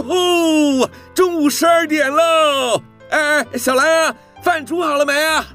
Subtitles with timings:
[0.00, 2.82] 哟吼，中午十二点喽！
[3.10, 5.46] 哎，小兰啊，饭煮好了没啊？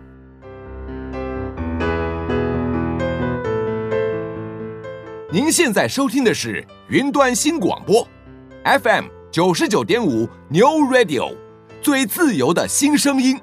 [5.32, 8.08] 您现在收听的是云端新广播
[8.64, 11.36] ，FM 九十九点五 New Radio，
[11.82, 13.40] 最自由的新声音。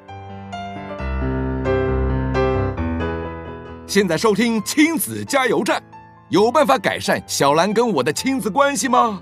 [3.87, 5.82] 现在收听亲子加油站，
[6.30, 9.21] 有办法改善小兰跟我的亲子关系吗？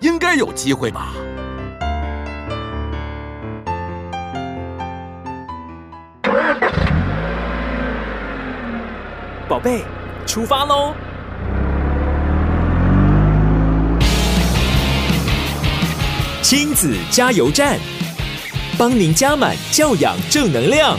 [0.00, 1.12] 应该有机会吧。
[9.48, 9.84] 宝贝，
[10.26, 10.92] 出发喽！
[16.42, 17.78] 亲子加油站，
[18.76, 20.98] 帮您加满教养正能量。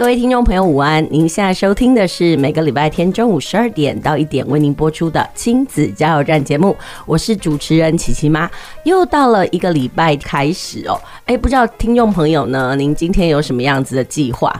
[0.00, 1.06] 各位听众朋友，午安！
[1.10, 8.50] 您现在收听的是每个礼拜天中午十二点到一点为您播出的亲子加油站节目，我是主持人琪琪妈。
[8.84, 14.50] 又到了一个礼拜开始哦，哎，不知道听众朋友呢，您今天有什么样子的计划？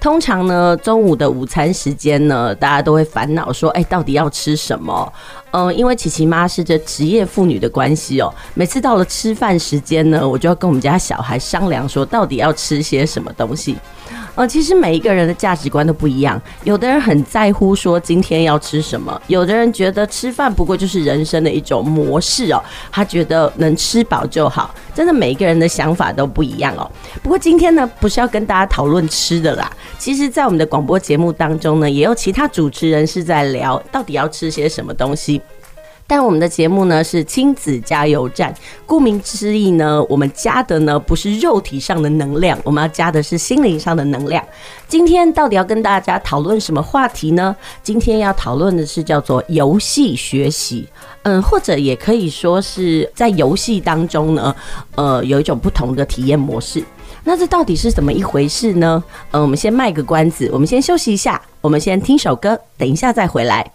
[0.00, 5.12] 通常呢，中午的午餐时间呢，大家都会烦恼说，哎，到底要吃什么？
[5.52, 13.76] 嗯，因为琪琪妈是这职业妇女的关系哦，每次到了吃饭时间呢，我就要跟我们家小孩商量说，到底要吃些什么东西。
[14.38, 24.72] 呃，其实每一个人的价值观都不一样，有的人很在乎说今天要吃什么，有的人觉得吃饭不过就是人生的一种模式哦，他觉得能吃饱就好。
[24.94, 26.88] 真的每一个人的想法都不一样哦。
[27.20, 35.42] 不过今天呢，不是要跟大家讨论吃的啦，其实，在我们的广播节目当中呢，也有其他主持人是在聊到底要吃些什么东西。
[36.08, 38.52] 但我们的节目呢是亲子加油站，
[38.86, 44.42] 顾名思义呢，我们加的呢不是肉体上的能量，我们要加的是心灵上的能量。
[44.88, 47.54] 今天到底要跟大家讨论什么话题呢？
[47.82, 50.88] 今天要讨论的是叫做游戏学习，
[51.24, 54.56] 嗯，或者也可以说是在游戏当中呢，
[54.94, 56.82] 呃，有一种不同的体验模式。
[57.22, 59.04] 那这到底是怎么一回事呢？
[59.32, 63.70] 嗯，我们先卖个关子，我们先休息一下，我们先听首歌，等一下再回来。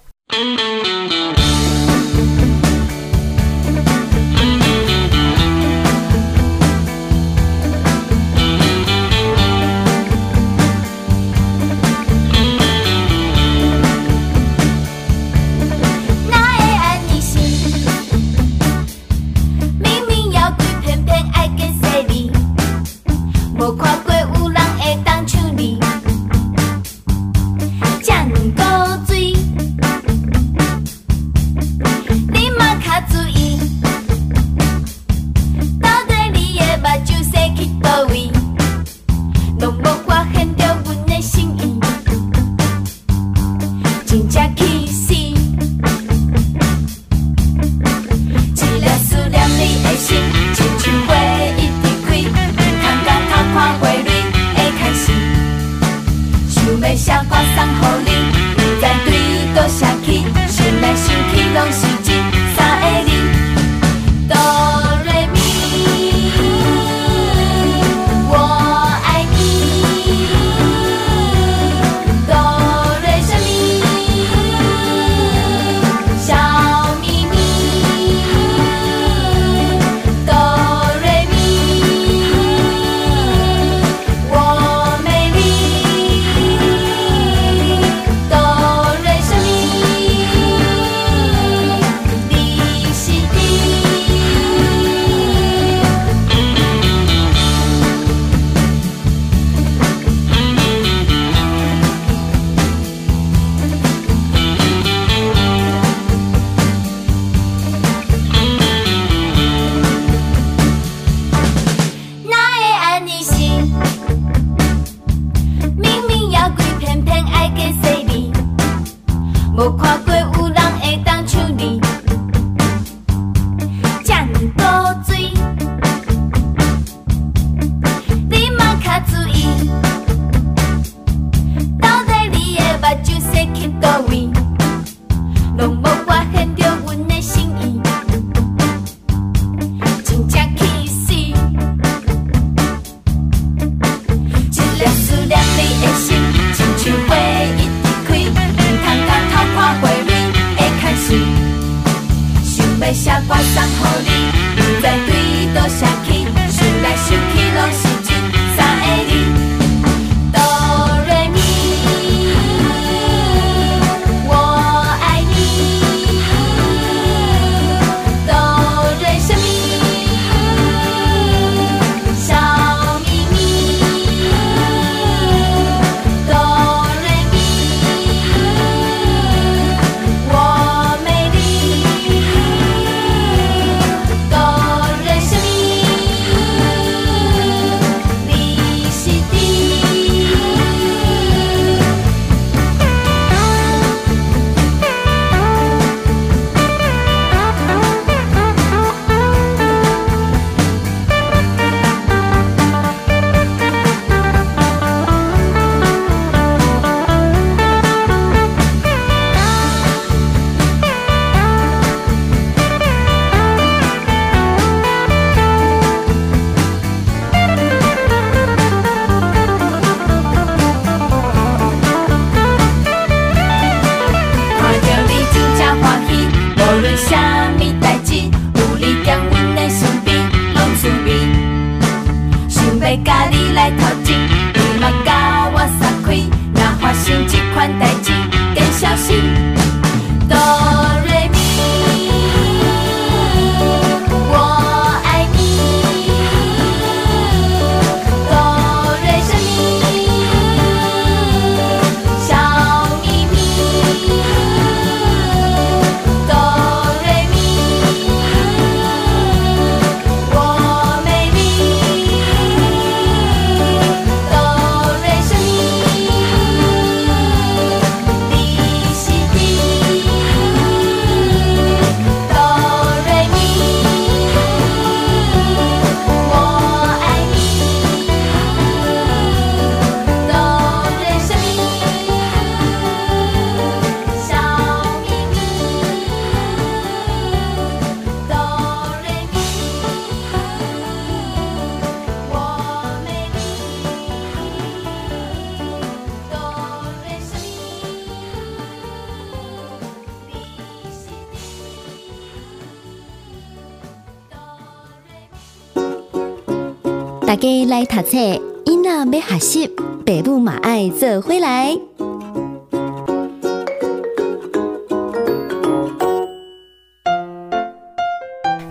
[307.44, 308.18] 家来读册，
[308.64, 311.78] 囡仔要学习，爸母嘛爱做回来。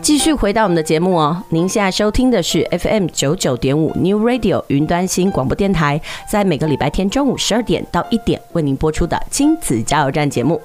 [0.01, 10.59] 继续回到我们的节目哦，您现在收听的是 FM 九九点五 New Radio 云端新广播电台，在每个礼拜天中午十二点到一点为您播出的亲子加油站节目。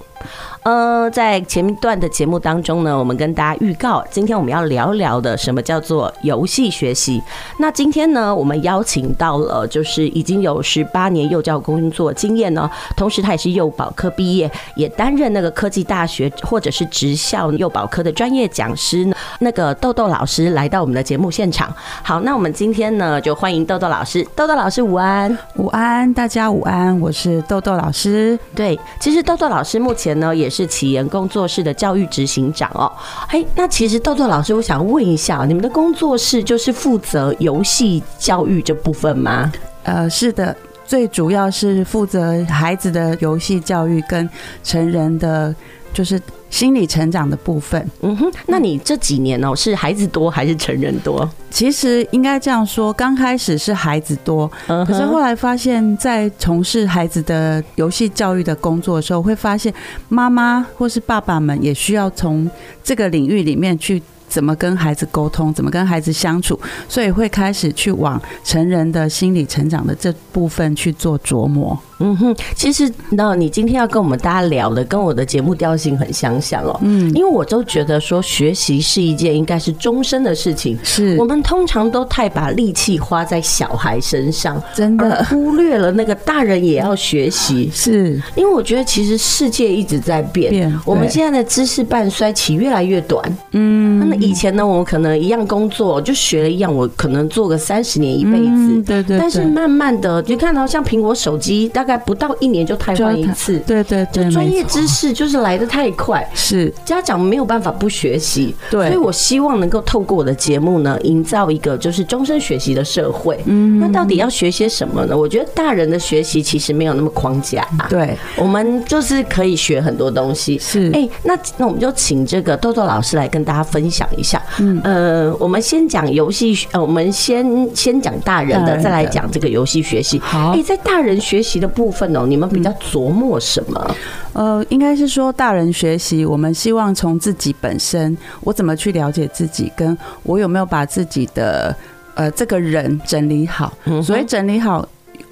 [0.63, 7.23] 呃，在前一段的节目当中呢，我们跟大家预告，今天我们要聊一聊的什么叫做游戏学习。
[7.59, 19.15] 那今天呢，我们邀请到了就是已经有十八年幼教工作经验呢，同时他也是幼保科毕业，也担任那个科技大学或者是职校幼保科的专业讲师呢。
[19.39, 21.73] 那个豆豆老师来到我们的节目现场。
[22.03, 24.27] 好，那我们今天呢，就欢迎豆豆老师。
[24.35, 28.37] 豆豆老师午安，午安，大家午安，我是豆豆老师。
[28.53, 30.65] 对，其实豆豆老师目前前呢也是。
[30.77, 32.91] 启言工作室的教育执行长哦，
[33.27, 39.51] 嘿，那其实豆豆老师，我想问一下，你们的工作室就是负责游戏教育这部分吗？
[39.83, 44.29] 呃，是的，最主要是负责孩子的游戏教育跟
[44.63, 45.55] 成人的，
[45.93, 46.21] 就是。
[46.49, 51.29] 心理成长的部分，嗯哼，那你这几年哦，是孩子多还是成人多？
[51.49, 59.73] 其实应该这样说，刚开始是孩子多，可是后来发现，在从事孩子的游戏教育的工作的时候，会发现
[60.09, 62.49] 妈妈或是爸爸们也需要从
[62.83, 71.77] 这个领域里面去怎么跟孩子沟通，怎么跟孩子相处，所以会开始去往成人的心理成长的这部分去做琢磨。
[71.99, 76.79] 嗯哼，其实那你今天要跟我们大家聊的，跟我的节目调性很相像哦。
[76.83, 80.77] 嗯，因为我都觉得说学习是一件应该是终身的事情。
[80.83, 87.67] 是，我们通常都太把力气花在小孩身上，真的忽略了那个大人也要学习。
[87.73, 93.37] 是，因为我觉得其实世界一直在变，变，我们现在的知识半衰期越来越短。
[93.53, 98.45] 嗯，那以前呢，我们可能一样工作就学了一样，我可能做个三十年一辈子。
[98.45, 99.19] 嗯，对，对对。
[99.19, 101.87] 但是慢慢的就看到像苹果手机大。
[101.87, 113.39] 概不到一年就汰换一次，对对对，就专业知识就是来的太快，是家长没有办法不学习，对，所以我希望能够透过我的节目呢，营造一个就是终身学习的社会。
[113.45, 115.17] 嗯，那到底要学些什么呢？
[115.17, 120.59] 我觉得大人的学习其实没有那么框架，对，我们就是可以学很多东西。
[120.59, 124.41] 是，哎，那那我们就请这个豆豆老师来跟大家分享一下。
[124.59, 130.19] 嗯，呃，我们先讲游戏，呃，我们先先讲大人的，再来讲这个游戏学习。
[130.19, 131.67] 好，哎，在大人学习的。
[131.77, 133.95] 部分哦，你们比较琢磨什么？
[134.33, 141.75] 呃，应该是说大人学习，我们希望从自己本身，我怎么去了解自己，跟我有没有把自己的
[142.15, 143.71] 呃这个人整理好。
[144.01, 144.87] 所以整理好，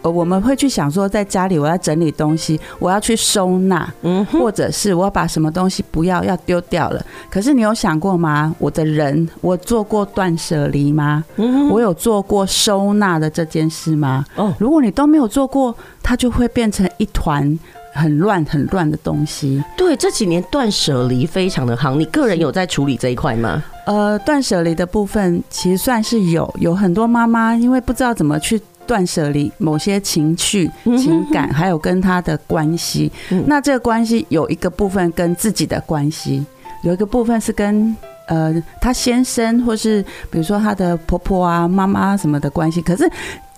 [0.05, 7.03] 呃，我们会去想说，在家里我要整理东西，我要去收纳，嗯，或者是我要把什么东西不要要丢掉了。
[7.27, 8.55] 可是你有想过吗？
[8.59, 11.23] 我的人，我做过断舍离吗？
[11.37, 14.23] 嗯，我有做过收纳的这件事吗？
[14.35, 15.75] 哦，如果你都没有做过。
[16.07, 17.57] 它就会变成一团
[17.91, 19.59] 很乱、很乱的东西。
[19.75, 23.63] 对，这几年断舍离非常的夯，你个人有在处理这一块吗？
[23.87, 33.11] 呃，断舍离的部分其实算是有，有很多妈妈因为不知道怎么去断舍离某些情绪、情感，还有跟他的关系。
[33.45, 36.45] 那这个关系有一个部分跟自己的关系，
[36.83, 37.95] 有一个部分是跟。
[38.27, 38.51] 呃，
[38.81, 43.07] 他先生或是比如说他的婆婆啊、妈妈什么的关系，可是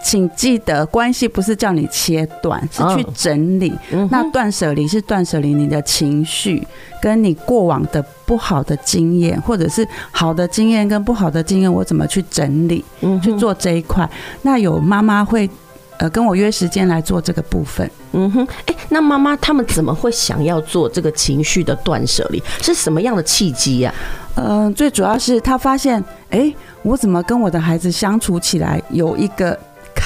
[0.03, 3.73] 请记得，关系不是叫你切断，是去整理。
[3.91, 6.65] 嗯、那断舍离是断舍离你的情绪，
[7.01, 14.09] 跟你过往的不好的经验，或者是好的经验跟不好的经验，我怎么去整理，嗯、去做这一块。
[14.43, 15.49] 那有妈妈会
[15.97, 17.89] 呃跟我约时间来做这个部分。
[18.13, 22.41] 嗯哼，哎、欸，那妈妈他们怎么会想要做这个情绪的断舍离？
[22.61, 23.93] 是什么样的契机呀？
[24.35, 25.99] 嗯、呃，最主要是他发现，
[26.29, 29.57] 哎、欸，我怎么跟我的孩子相处起来有一个。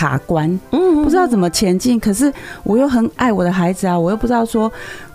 [0.02, 4.72] 卡关，嗯，不知道怎么前进，可是我又很爱我的孩子啊，我又不知道说。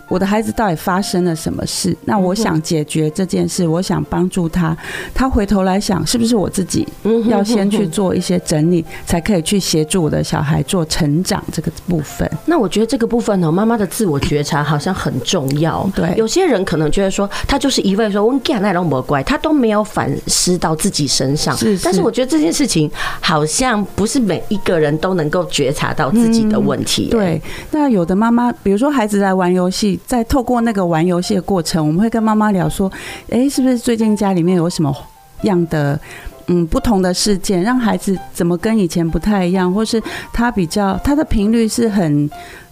[0.08, 1.96] 我的孩子到底发生了什么事？
[2.04, 4.76] 那我想解决这件事，我想帮助他。
[5.12, 6.86] 他回头来想，是不是我自己
[7.26, 12.30] 要先去做一些整理，才可以去协助我的小孩做成长这个部分？
[12.44, 15.88] 那我觉得这个部分呢，妈妈的自我觉察好像很重要。
[15.94, 21.56] 对，有些人可能觉得说，他就是一味说“我干那种魔怪”，他都没有反思到自己身上。
[21.56, 22.88] 是，但是我觉得这件事情
[23.20, 27.08] 好像不是每一个人都能够觉察到自己的问题。
[27.10, 29.95] 对，那有的妈妈，比如说孩子来玩游戏。
[30.06, 32.90] 在透过那个玩游戏的过程，我们会跟妈妈聊说
[33.30, 34.94] ：“哎，是不是最近家里面有什么
[35.42, 35.98] 样的
[36.48, 42.28] 嗯不同的事件，让孩子怎么跟以前不太一样，或是他比较他的频率是很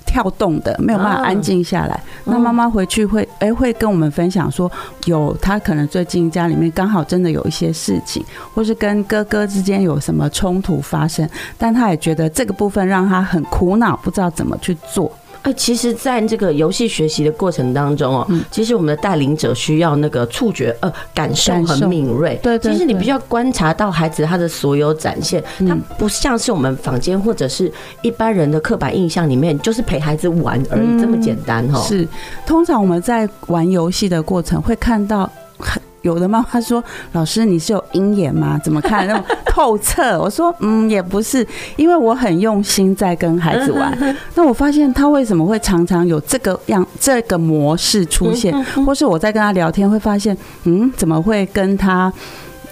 [0.07, 4.71] 跳动的，没有办法安静下来？”那妈妈回去会哎会跟我们分享说，
[5.04, 11.28] 有他可能最近家里面刚好真的有一些事情，或是跟哥哥之间有什么冲突发生，
[11.59, 15.11] 但他也觉得这个部分让他很苦恼，不知道怎么去做。
[15.45, 22.39] 哎，其实，在这个游戏学习的过程当中哦，其实我们的带领者需要那个触觉呃感受很敏锐。
[22.43, 27.71] 对，其实你必须要观察到孩子他的所有展现，他不像是我们坊间或者是
[28.01, 31.79] 一般人的刻板印象里面，就是陪孩子玩而已这么简单哈。
[31.87, 32.09] 是，
[32.47, 35.81] 通常我们在玩游戏的过程会看到很。
[36.04, 38.61] 有的妈妈说：“老师，你是有鹰眼吗？
[38.62, 41.46] 怎么看那么透彻？”我说：“嗯，也不是，
[41.76, 44.16] 因为我很用心在跟孩子玩。
[44.34, 48.52] 那我发现他为什么会常常有这个样这个模式出现，
[48.84, 52.12] 或是我在跟他聊天会发现，嗯，怎么会跟他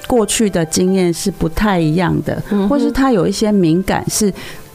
[0.07, 4.31] 过去的经验是不太一样的，或是他有一些敏感是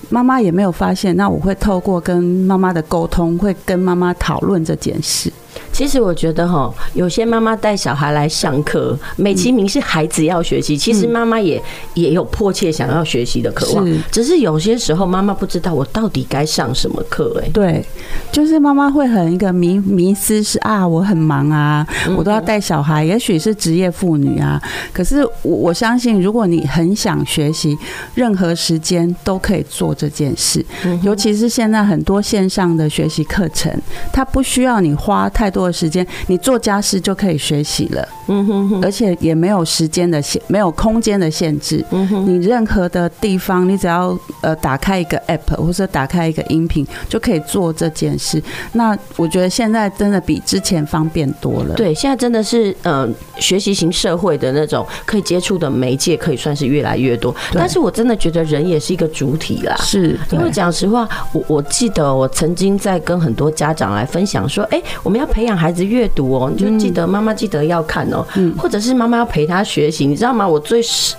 [0.10, 1.16] 妈妈也没有发现。
[1.16, 5.32] 那我会透过跟妈妈的沟通，会跟妈妈讨论这件事。”
[5.78, 11.62] 其实我觉得哈，有些妈妈带小孩来上课，美其名是孩子要学习，其实妈妈也
[11.94, 17.50] 也有迫切想要学习的渴望，只是有些时候妈妈不知道我到底该上什么课哎。
[17.50, 17.86] 对，
[18.32, 21.86] 就是妈妈会很一个迷迷思是啊，我很忙啊，
[22.18, 27.78] 我都要带小孩，也许是职业妇女啊，可是我我相信，如果你很想学习，
[28.14, 30.66] 任何时间都可以做这件事，
[31.02, 33.72] 尤其是现在很多线上的学习课程，
[34.12, 35.48] 它不需要你花太。
[35.48, 38.08] 太时间，你做家事就可以学习了。
[38.30, 41.84] 嗯哼哼，而且也没有时间的限，没有空间的限制。
[41.92, 48.44] 嗯哼，你任何的地方，你只要呃打开一个 app 或者打开一个音频，就可以做这件事。
[48.74, 51.76] 那我觉得现在真的比之前方便多了。
[51.76, 53.08] 对，现在真的是呃
[53.40, 57.34] 学习型社会的那种可以接触的媒介，可以算是越来越多。
[57.54, 59.74] 但是我真的觉得人也是一个主体啦。
[59.80, 65.26] 是，因为讲实话，我我记得我曾经在跟很多家长来分享说，哎，我们要。
[65.28, 68.26] 培养孩子阅读哦，你就记得妈妈记得要看哦，
[68.58, 70.48] 或者是妈妈要陪他学习，你知道吗？
[70.48, 71.16] 我最是。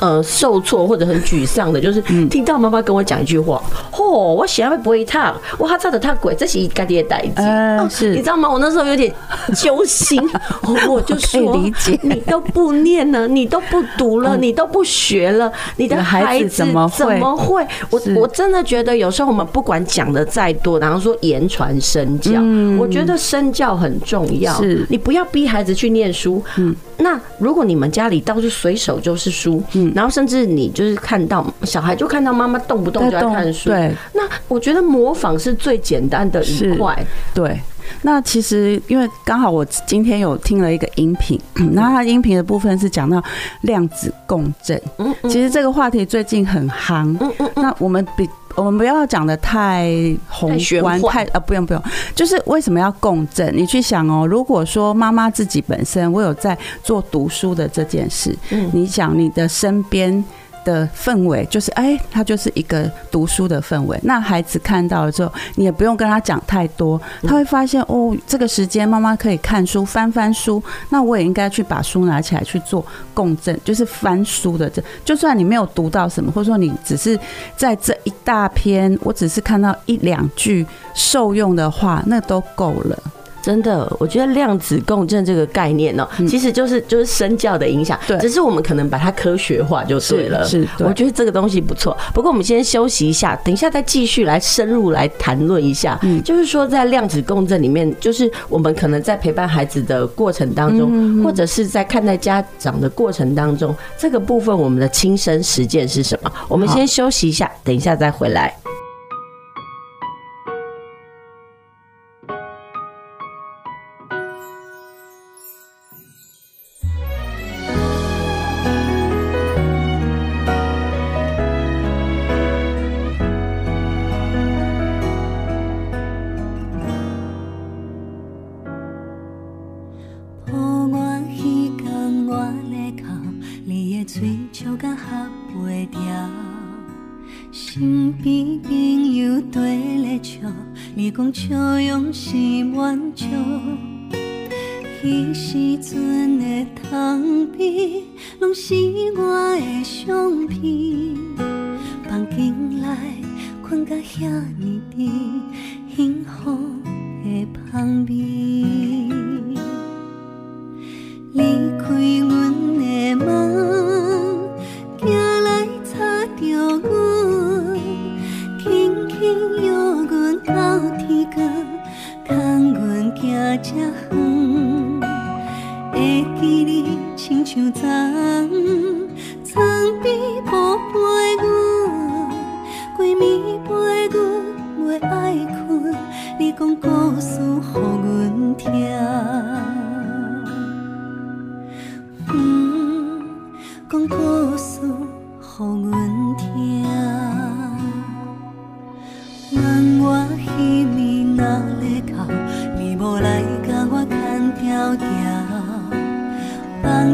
[0.00, 7.42] 呃，受挫或者很沮丧的，就是听到妈妈跟我讲一句话：“嚯、哦，我现在不会烫，我还照的烫鬼，这是家爹的代志。”
[7.88, 8.50] 是，你知道吗？
[8.50, 9.12] 我那时候有点
[9.56, 10.20] 揪心，
[10.88, 17.06] 我就说：“理解，你都不念了，你都不读了，你都不学了，你的孩子怎么怎？
[17.18, 22.42] 么会我我真的觉得，有时候我们不管讲的再多，然后说言传身教，
[22.78, 24.52] 我觉得身教很重要。
[24.54, 26.42] 是，你不要逼孩子去念书。
[26.56, 29.83] 嗯，那如果你们家里倒是随手就是书，嗯。
[29.94, 37.06] 然后甚至你就是看到小孩就看到妈妈动不动就在看书，对，那我觉得模仿是最简单的一块。
[37.34, 37.60] 对，
[38.02, 41.40] 那其实因为刚好我今天有听了一个音频，
[41.72, 43.22] 那它音频的部分是讲到
[43.62, 44.80] 量子共振。
[44.98, 47.16] 嗯，其实这个话题最近很夯。
[47.20, 48.28] 嗯嗯，那我们比。
[48.56, 49.90] 我们不要讲的太
[50.28, 51.82] 宏观，太呃，不用不用，
[52.14, 53.52] 就是为什么要共振？
[53.56, 60.24] 你去想哦，如果说妈妈自己本身，我有在做读书的这件事，嗯，你想你的身边。
[60.64, 63.98] 的氛围就是，哎，他就是一个读书的氛围。
[64.02, 70.62] 那孩子看到了之后，你也不用跟他讲太多，他会发现哦，这个时间妈妈可以看书，翻翻书。
[70.88, 74.82] 那我也应该去把书拿起来去做共振，就是翻书的这。
[75.04, 77.18] 就算你没有读到什么，或者说你只是
[77.56, 82.98] 在这一大篇，我只是看到一两句受用的话，那都够了。
[83.44, 90.42] 真的，我觉得量子共振这个概念呢、喔，其实就是就是身教的影响，对，只是我们可能把它科学化就对了。
[90.46, 91.94] 是，我觉得这个东西不错。
[92.14, 95.98] 不过我们先休息一下，等一下再继续来深入来谈论一下。
[96.02, 106.32] 嗯，就是说在量子共振里面，就是我们可能在陪伴孩子的过程当中，或者是在看待家长的过程当中，这个部分我们的亲身实践是什么？
[106.48, 108.56] 我们先休息一下，等一下再回来。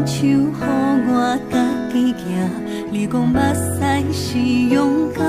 [0.05, 0.55] 手，予
[1.07, 1.55] 我家
[1.91, 2.23] 己行。
[2.91, 4.37] 你讲目屎是
[4.73, 5.21] 勇敢，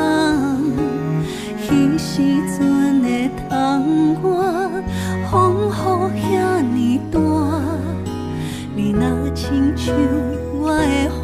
[1.61, 2.22] 彼时
[2.58, 3.50] 阵的窗
[4.22, 4.82] 外，
[5.30, 5.72] 风雨
[6.20, 6.30] 遐
[7.11, 7.16] 大，
[8.74, 9.94] 你若亲像
[10.61, 11.21] 我的。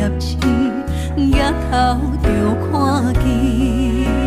[0.00, 0.36] 日时，
[1.70, 2.26] 头着
[2.72, 4.19] 看见。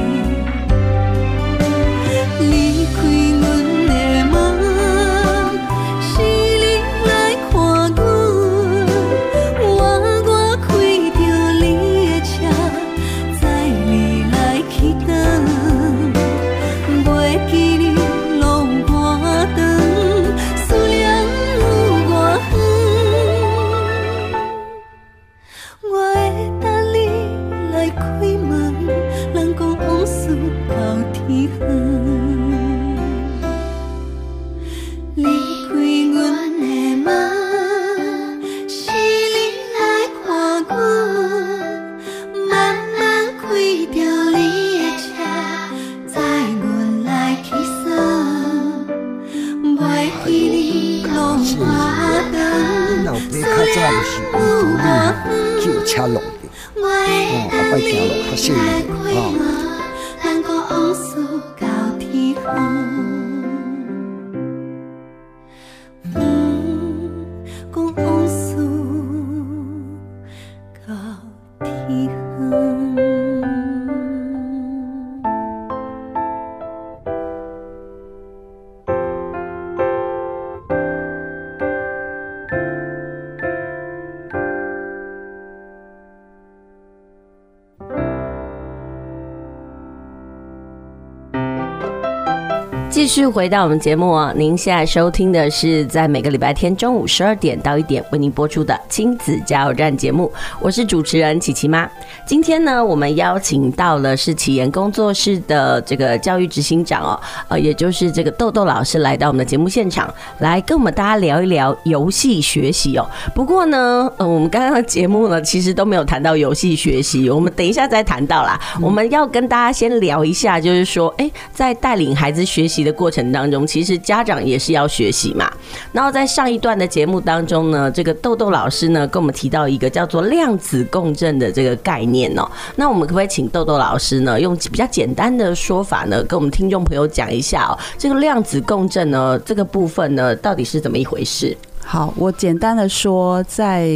[93.13, 101.87] 续回到我们节目哦，您现在收听的是在每个礼拜天中午十二点到一点为您播出的亲子加油站节目，我是主持人琪琪妈。
[102.25, 113.07] 今天呢，我们邀请到了是启言工作室的这个教育执行长哦，呃，也就是这个豆豆老师来到我们的节目现场，来跟我们大家聊一聊游戏学习哦。
[113.35, 118.59] 不过呢，呃，我们刚刚的节目呢，其实都没有谈到游戏学习，我们等一下再谈到啦。
[118.81, 122.83] 我们要跟大家先聊一下，就是说，哎，在带领孩子学习。
[122.83, 125.51] 的过过程当中，其实家长也是要学习嘛。
[125.91, 132.49] 然后在上一段的节目当中呢，这个豆豆老师呢跟我们提到一个叫做量子共振的这个概念哦。
[132.77, 141.57] 那我们可不可以请豆豆老师呢，用比较简单的说法呢，跟我们听众朋友讲一下哦，这个量子共振呢这个部分呢到底是怎么一回事？
[141.83, 143.89] 好，我简单的说，在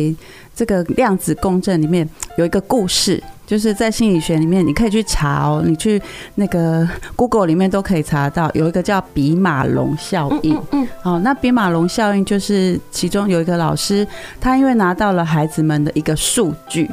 [0.53, 3.23] 这个量子共振里面有一个故事。
[3.47, 5.99] 就是在心理学里面，你可以去查哦，你去
[6.35, 10.61] 那个 Google 里面都可以查到，有一个叫比马龙效应。
[10.71, 14.05] 嗯，好，那比马龙效应就是其中有一个老师，
[14.41, 16.91] 他因为拿到了孩子们的一个数据。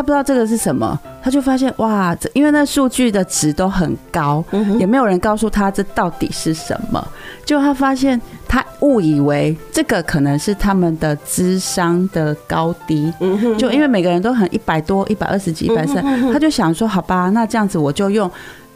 [0.00, 4.42] 他不知道这个是什么，他就发现哇，这因为那数据的值都很高，
[4.78, 7.06] 也没有人告诉他这到底是什么。
[7.44, 13.12] 就他发现，他误以为这个可能是他们的智商的高低。
[13.58, 18.30] 就因为每个人都很一百多、一百二十几、一百三，他就想说，好吧，那这样子我就用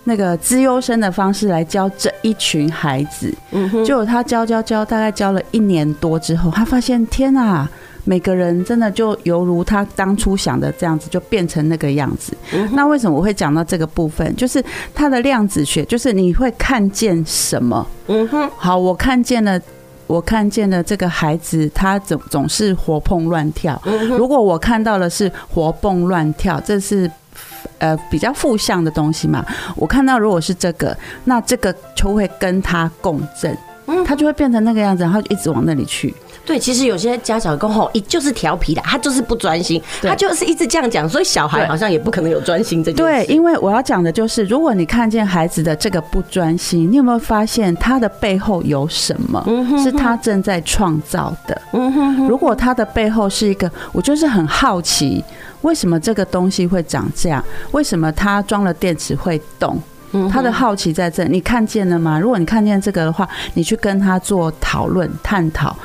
[0.04, 3.32] 那个资优生的方式来教这一群孩子。
[3.82, 7.66] 就他教教教，大概教了一年多之后，他发现，天啊！
[8.04, 12.36] 每个人真的就犹如他当初想的这样子，就变成那个样子。
[12.72, 14.34] 那为什么我会讲到这个部分？
[14.36, 14.62] 就是
[14.94, 17.86] 他的量子学，就是你会看见什么？
[18.06, 18.50] 嗯哼。
[18.56, 19.60] 好，我看见了，
[20.06, 23.80] 我看见了这个孩子，他总总是活蹦乱跳。
[24.18, 27.10] 如果我看到的是活蹦乱跳，这是
[27.78, 29.44] 呃比较负向的东西嘛。
[29.74, 33.56] 我看到如果是这个，那这个就会跟他共振，
[34.06, 36.14] 他就会变成那个样子，然后就一直往那里去。
[36.46, 43.02] 对，其实有些家长跟吼，一就是调皮的，他就是不专心，他就是一直这样讲，所以小孩好像也不可能有专心这件事。
[43.02, 49.42] 对，因为我要讲的就是，如果你看见孩子的这个不专心，你有没有发现他的背后有什么？
[49.82, 51.62] 是他正在创造的。
[52.28, 55.24] 如果他的背后是一个，我就是很好奇，
[55.62, 57.42] 为什么这个东西会长这样？
[57.72, 59.80] 为什么他装了电池会动？
[60.30, 62.18] 他的好奇在这，你看见了吗？
[62.18, 65.76] 如果你看见这个的话，你去跟他做讨论、探讨。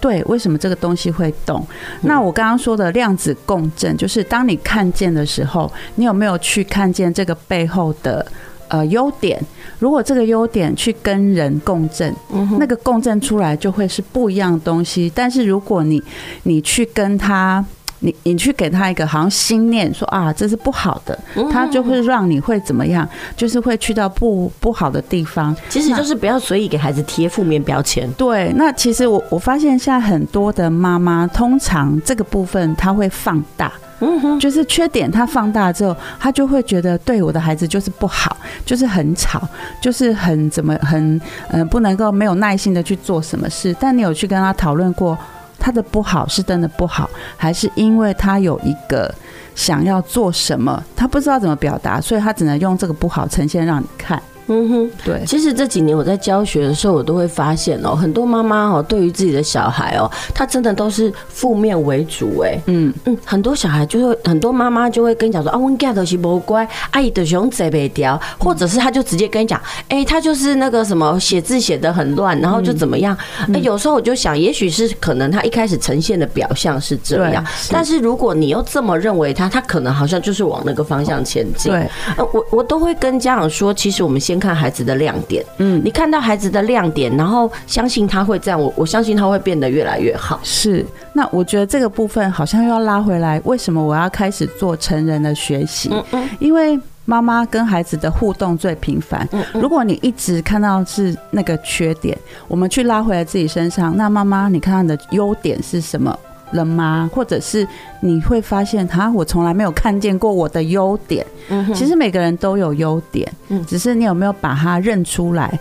[0.00, 1.66] 对，为什么这个东西会动？
[2.02, 8.24] 那我刚刚说的量子共振，就是当你看见的时候，你有没有去看见这个背后的
[8.68, 9.42] 呃优点？
[9.78, 12.14] 如果这个优点去跟人共振，
[12.58, 15.10] 那个共振出来就会是不一样的东西。
[15.14, 16.02] 但是如果你
[16.44, 17.64] 你去跟他。
[18.06, 21.18] 你你去给他一个好像心念说啊，这是不好的，
[21.50, 23.06] 他就会让你会怎么样？
[23.36, 25.54] 就是会去到不不好的地方。
[25.68, 28.08] 其实就是不要随意给孩子贴负面标签。
[28.12, 39.42] 对，那其实我我发现现在很多的妈妈，通常这个部分他会放大，嗯哼，就是缺点他放大之后，他就会觉得对我的孩子就是不好，就是很吵，
[39.80, 43.74] 就是很怎么很嗯不能够没有耐心的去做什么事。
[43.80, 45.18] 但你有去跟他讨论过？
[45.58, 49.12] 他的不好是真的不好，还是因为他有一个
[49.54, 54.22] 想要做什么，他不知道怎么表达，所以他只能用这个不好呈现让你看。
[54.48, 55.24] 嗯哼，对。
[55.26, 62.60] 其实这几年我在教学的时候，我都会发现哦，很多妈妈哦，对于自己的小孩哦，他真的都是负面为主哎。
[62.66, 73.16] 嗯嗯，很多小孩就会，很多妈妈就会跟你讲说啊，我家都是不乖，阿姨的熊嘴被叼，或者是他就直接跟你讲，哎，他就是那个什么写字写的很乱，然后就怎么样。
[73.52, 81.72] 哎，有时候我就想，也许是可能他一开始呈现的表象是这样，但是如果你又这么认为他，他可能好像就是往那个方向前进。
[81.72, 81.90] 对，
[82.32, 84.35] 我我都会跟家长说，其实我们先。
[84.38, 90.40] 看孩子的亮点，嗯，你看到孩子的亮点，然后相信他会这样，我我相信他会变得越来越好。
[90.42, 95.88] 是，那我觉得这个部分好像又要拉回来，为什么我要开始做成人的学习？
[95.92, 99.28] 嗯嗯，因为妈妈跟孩子的互动最频繁。
[99.54, 102.18] 如果你一直看到是那个缺点，
[102.48, 106.18] 我们去拉回来自己身上，那妈妈，你看到你的优点是什么？
[106.52, 107.10] 了吗？
[107.12, 107.66] 或者是
[108.00, 111.26] 你会发现，哈，我从来没有看见过我的优点。
[111.48, 115.58] 嗯，其实每个人都有优点，嗯，只是你有没有把它认出来。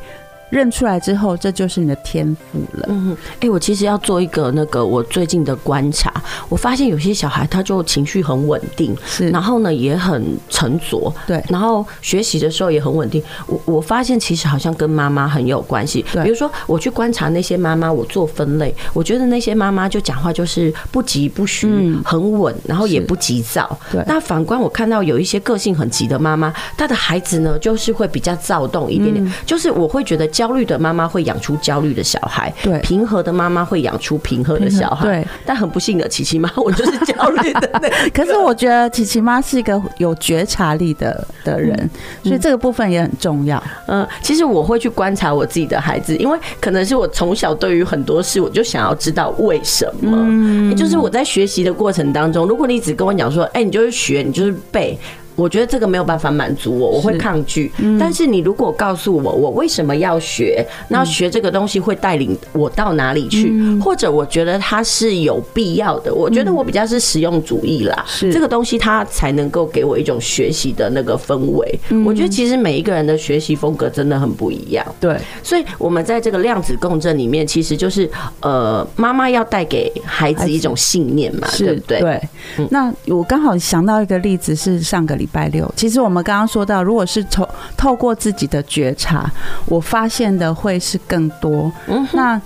[0.49, 2.85] 认出来之后，这就是你的天赋了。
[2.89, 6.13] 嗯哼，哎，我其实要做一个那个我最近的观察，
[6.49, 13.21] 我发现有些小孩他就情绪很稳定，是，然后呢也很沉着，对，然后学习的时候也很稳定。
[13.47, 16.05] 我我发现其实好像跟妈妈很有关系。
[16.13, 21.67] 对，比如说我去观察那些妈妈，我做分类，我觉得那些妈妈就讲话就是不急不徐，
[22.03, 23.77] 很稳，然后也不急躁。
[23.91, 30.29] 对，那反观我看到有一些个性很急的妈妈，她的孩子呢就是会比较躁动一点点，就是我会觉得。
[30.35, 35.27] 焦虑的妈妈会养出焦虑的小孩，对平和的妈妈会养出平和的小孩，对。
[35.45, 37.95] 但很不幸的，琪琪妈，我就是焦虑的那个。
[38.13, 41.89] 可是我觉得琪琪妈是一个有觉察力的的人，嗯、
[42.25, 43.63] 所以这个部分也很重要。
[43.87, 50.11] 嗯，其实我会去观察我自己的孩子，因为可能是我从小对于很多事，我就想要知道为什么。
[50.11, 54.99] 嗯，也就是我在学习的过程当中，如果你只跟我讲说，哎，你就是学，你就是背。
[55.35, 57.71] 我觉得这个没有办法满足我，我会抗拒。
[57.77, 66.13] 嗯、但是你如果告诉我，我为什么要学，那学这个东西会带领我到哪里去，嗯、或者我觉得它是有必要的。
[66.13, 71.79] 我觉得我比较是实用主义啦，是这个东西它才能够给我一种学习的那个氛围。
[72.05, 74.85] 我觉得其实每一个人的学习风格真的很不一样。
[75.01, 81.99] 对，所以我们在这个量子共振里面，其实就是呃，妈妈要带给孩子一种信念嘛，对不对？
[81.99, 82.21] 对。
[82.69, 85.24] 那我刚好想到一个例子是上个礼。
[85.25, 89.27] 礼拜六，其实我们刚刚说到，如果是透透过自己的觉察，
[89.65, 91.71] 我发现的会是更多。
[91.87, 92.39] 嗯，那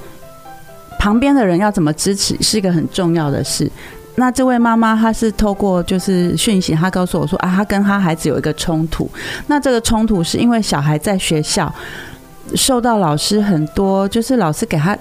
[0.98, 3.70] 旁边的人要怎么支持，是一个很重要的事。
[4.16, 9.10] 那这位妈妈她是透过就是讯息，她告诉我说啊，她跟她孩子有一个冲突。
[9.48, 11.74] 那这个冲突是因为小孩在学校
[12.56, 14.98] 受到老师很多，就是老师给他。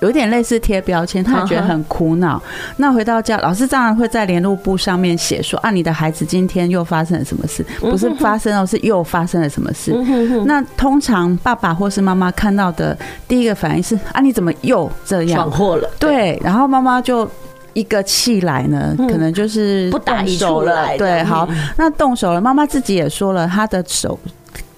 [0.00, 2.42] 有点类似贴标签，他也觉得很苦恼。
[2.78, 7.64] 那回到家，老师当然会在联络簿上面写说：“啊，你的孩子今天又发生了什么事？
[7.80, 9.92] 不是发生了，是又发生了什么事？”
[10.46, 12.96] 那通常爸爸或是妈妈看到的
[13.28, 15.40] 第一个反应是：“啊，你怎么又这样？
[15.40, 17.28] 闯祸了？”对，然后妈妈就
[17.72, 20.96] 一个气来呢，可能就是不打一处来。
[20.96, 22.40] 对，好，那动手了。
[22.40, 24.18] 妈妈自己也说了，她的手。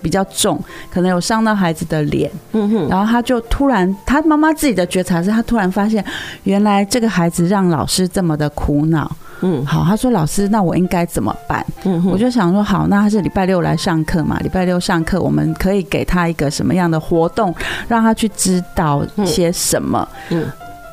[0.03, 0.59] 比较重，
[0.93, 6.05] 可能有伤到孩子的脸，嗯哼，然后他就突然，他妈妈自己的觉察是，他突然发现，
[6.43, 9.11] 原来这个孩子让老师这么的苦恼，
[9.41, 11.65] 嗯，好，他说老师，那我应该怎么办？
[11.85, 17.55] 嗯哼，我就想说，好，那他是礼拜六来上课嘛，礼拜六上课，我们可以给他一个什么样的活动，
[17.89, 20.07] 让他去知道些什么？
[20.31, 20.45] 嗯，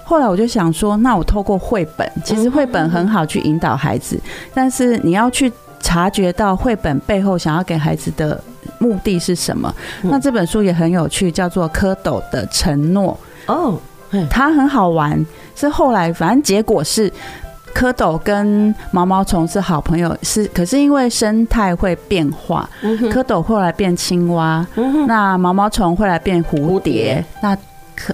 [0.03, 4.19] 后来我就想说，那我透过绘本，其实绘本很好去引导孩子，
[4.53, 8.41] 但是你要去察觉到绘本背后想要给孩子的。
[8.77, 9.73] 目的是什么？
[10.03, 13.17] 那这本书也很有趣，叫做《蝌蚪的承诺》
[13.53, 13.77] 哦，
[14.29, 15.25] 它很好玩。
[15.53, 17.11] 是后来，反正结果是，
[17.75, 24.65] 蝌蚪跟毛毛虫是好朋友，是可是因为生态会变化，蝌蚪后来变青蛙，
[25.07, 27.57] 那毛毛虫后来变蝴蝶，那。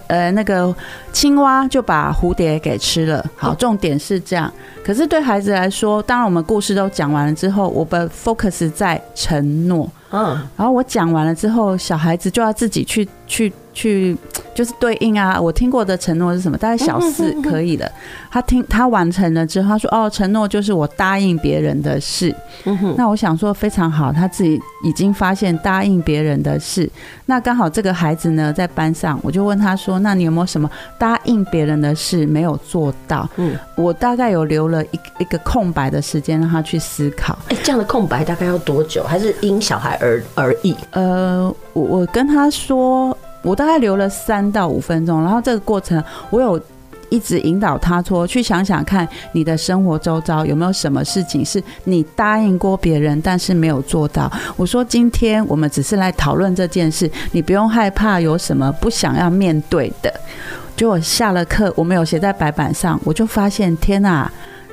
[0.07, 0.73] 呃，那个
[1.11, 3.25] 青蛙就把蝴蝶给吃了。
[3.35, 4.51] 好，重点是这样。
[4.83, 9.89] 可是对孩子来说，当然我们故事都讲完了之后，我们 focus 在承诺。
[10.11, 13.51] 嗯，然后我讲完了之后，小孩子就要自己去去。
[13.75, 14.17] 去
[14.55, 16.57] 就是对应啊，我听过的承诺是什么？
[16.57, 17.87] 大概小四可以了。
[18.31, 22.33] 他听他完成了之后，他说：“哦，承诺就是我答应别人的事。”
[22.97, 26.89] 那我想说非常好，他自己已经发现答应别人的事。
[27.25, 37.37] 那刚好这个孩子呢，在班上，我就问他说：“那你有没有什么答应别人的事没有做到？”嗯，我大概有留了一一个空白的时间让他去思考。
[37.49, 39.03] 哎，这样的空白大概要多久？
[39.03, 40.73] 还是因小孩而而异？
[40.91, 43.17] 呃，我我跟他说。
[43.45, 46.59] 我大概留了三到五分钟，然后这个过程我有
[47.09, 54.29] 一直引导他说，去想想看你的生活周遭有没有什么事情是你答应过别人，但是没有做到。
[54.57, 60.11] 我说今天我们只是来讨论这件事，你不用害怕有什么不想要面对的。
[60.75, 64.29] 就我下了课，我没有写在白板上，我就发现天哪！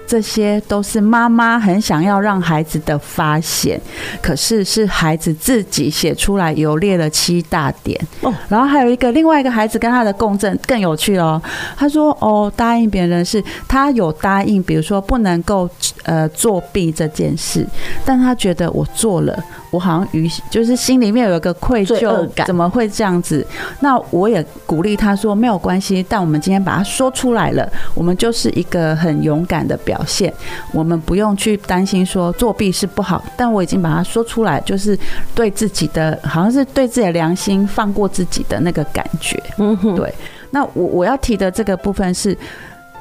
[0.06, 3.80] 这些都是妈妈很想要让孩子的发现，
[4.20, 8.32] 可是是孩子自己写出来，有列了七大点哦。
[8.48, 11.40] 然后还有一个另外一个孩子跟他的共振更有趣哦。
[11.76, 15.68] 他说：“哦，答应别人是他有答应，比如说不能够
[16.02, 17.66] 呃作弊这件事，
[18.04, 23.44] 但他觉得我做了。”我好像于就是心里面有一个愧疚感，怎么会这样子？
[23.80, 30.32] 那我也鼓励他说没有关系，但我们今天把它说出来了，我们就是一个很勇敢的表现。
[30.72, 34.96] 我们不用去担心说作弊是不好，但我已经把它说出来，就是
[35.34, 39.42] 对自己的，好像是对自己的良心放过自己的那个感觉。
[39.56, 40.14] 嗯哼，对。
[40.50, 42.36] 那我我要提的这个部分是。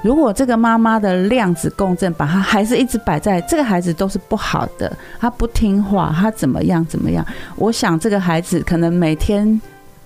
[0.01, 7.25] 如果这个妈妈的量子共振把它还是一直摆在这个孩子都是不好的，他不听话，他怎么样怎么样？
[7.55, 9.61] 我想这个孩子可能每天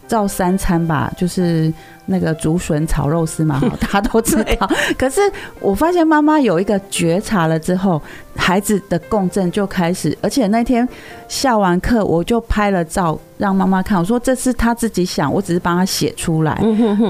[0.07, 1.73] 照三餐吧，就是
[2.05, 4.69] 那个竹笋炒肉丝嘛， 他都知道。
[4.97, 5.21] 可是
[5.59, 8.01] 我发现妈妈有一个觉察了之后，
[8.35, 10.87] 孩子的共振就开始，而且那天
[11.27, 13.19] 下完课我就拍了照。
[13.37, 16.57] 让妈妈看，我说这是他自己想，我只是帮他写出来。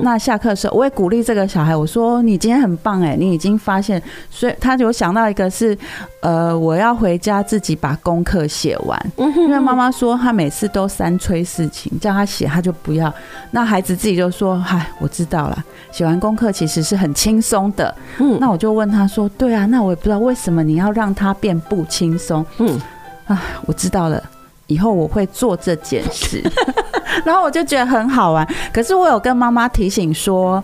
[0.02, 5.78] 那下课的时候，我也鼓励这个小孩，我说你今天很棒哎，你已经发现，所以他就想到一个是，
[6.22, 13.14] 呃，我要回家自己把功课写完，因为妈妈说他每次都三催四请，叫他写他就不要。
[13.52, 17.94] 那孩子自己就说，嗨，我知道了，写完功课其实是很轻松的。
[18.20, 22.46] 嗯，那我就问他说，对啊，那我也不知道为什么你要让他变不轻松。
[22.60, 22.80] 嗯，
[23.28, 24.22] 啊，我知道了。
[24.68, 26.42] 以后我会做这件事，
[27.24, 28.48] 然后我就觉得很好玩。
[28.74, 30.64] 可是我有跟妈妈提醒说，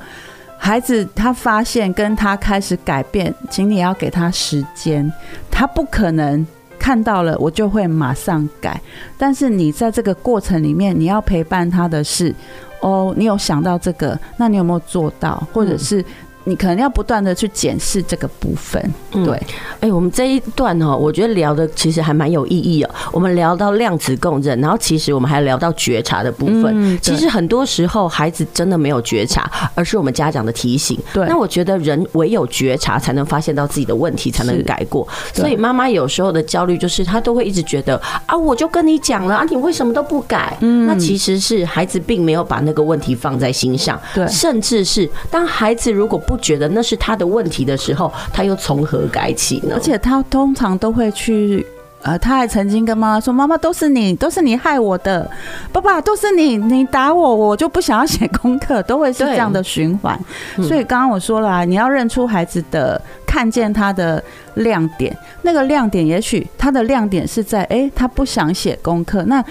[0.58, 5.12] 孩子他发现跟他开始改变，请你要给他时间，
[5.52, 6.44] 他不可能
[6.80, 8.82] 看到了我就会马上改。
[9.20, 12.34] 但是你在这个过程里面，你要陪伴他的是，
[12.82, 16.04] 哦，你有想到这个，那你有没有做到，或者是？
[16.44, 19.34] 你可能要不断的去检视这个部分，对。
[19.80, 22.90] 哎、欸，我们这一段哦，我觉得聊的其实还蛮有意义哦。
[23.12, 26.66] 我们聊到量子共振，然后其实我们还聊到觉察的部分。
[26.74, 31.00] 嗯、其实很多时候孩子真的没有觉察，而是我们家长的提醒。
[31.14, 31.26] 对。
[31.28, 35.08] 那我觉得人唯有觉察，才能发现到自己的问题，才能改过。
[35.34, 40.58] 所以妈妈有时候的焦虑就是，她都会一直觉得啊，我就跟你讲了啊，你为什么都不改？
[40.62, 40.88] 嗯。
[40.88, 44.00] 那其实是孩子并没有把那个问题放在心上。
[44.16, 44.28] 对。
[44.28, 49.74] 甚至是当孩子如果不觉得那是他的问题的时候，他又从何改起呢？
[49.76, 51.66] 而且他通常都会去，
[52.04, 55.30] 呃，他还曾经跟妈妈说：“妈妈都是你，都是你害我的，
[55.74, 60.18] 爸爸都是你，你打我，我就不想要写功课，都会是这样的循环。”
[60.64, 63.02] 所以刚刚我说了，你要认出孩子的。
[63.32, 64.22] 看见他的
[64.56, 69.24] 亮点，那个亮点，也许他的亮点是在，哎，他不想写功课。
[69.24, 69.42] 那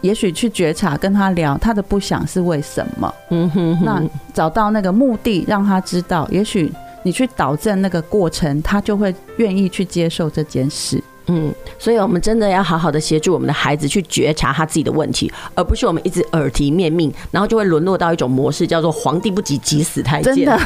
[0.00, 3.14] 也许去觉察，跟他聊他的不想是为什么。
[3.28, 6.72] 嗯哼，那找到那个目的，让他知道，也许
[7.02, 10.98] 你去导正那个过程，他就会愿意去接受这件事。
[11.28, 20.34] 嗯，所以我们真的要好好的协助我们的孩子去觉察他自己的问题，而不是我们一直耳提面命，然后就会沦落到一种模式，叫做“皇帝不急急死太监”。
[20.36, 20.60] 真的，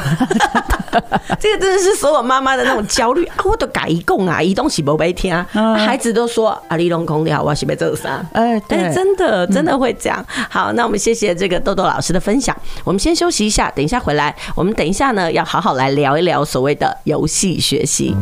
[1.39, 3.35] 这个真的是所有妈妈的那种焦虑啊！
[3.43, 5.45] 我都改一共啊，移动洗不被听啊，
[5.77, 8.23] 孩子都说啊，你拢空调，我是被这啥？
[8.33, 10.23] 哎，对，真的真的会这样。
[10.49, 12.55] 好，那我们谢谢这个豆豆老师的分享。
[12.83, 18.15] 我们先休息一下，等一下回来，我们等一下呢要好好来聊一聊所谓的游戏学习。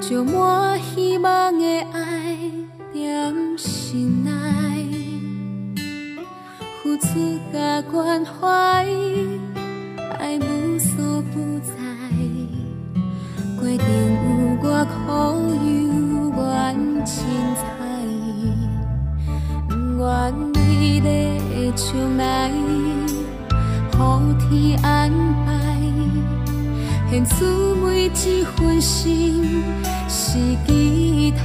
[0.00, 2.36] 就满希望的爱
[2.92, 4.30] 念心内，
[6.82, 8.48] 付出甲关怀，
[10.18, 11.74] 爱无所不在，
[13.60, 13.86] 过程
[14.24, 14.28] 有
[14.62, 14.90] 我可
[15.66, 15.68] 有
[16.34, 16.40] 我
[17.04, 17.14] 精
[17.54, 17.62] 彩，
[19.68, 20.58] 不愿美
[21.00, 21.06] 丽的
[21.76, 22.50] 将来，
[23.96, 24.48] 好天
[24.82, 25.12] 安
[25.44, 25.48] 排。
[27.10, 28.08] 献出每一
[28.44, 29.42] 份心。
[30.12, 31.40] 是期待，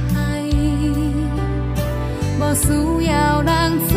[2.40, 3.94] 无需要人知，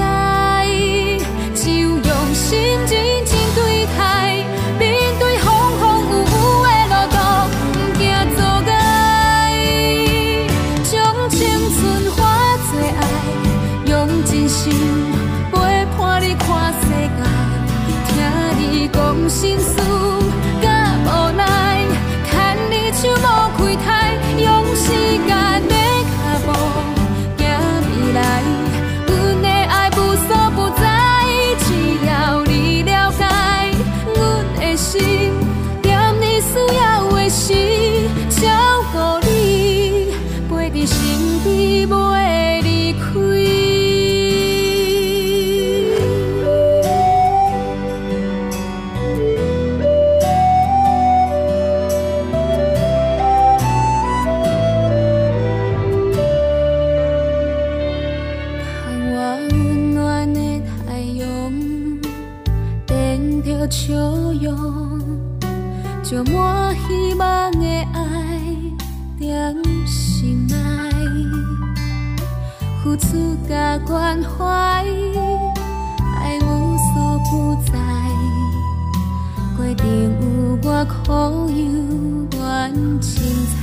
[72.89, 74.83] 付出甲关怀，
[76.15, 77.73] 爱无所不在，
[79.55, 80.97] 过程有我苦
[81.51, 81.59] 又
[82.35, 82.39] 愿
[82.99, 83.21] 精
[83.53, 83.61] 彩，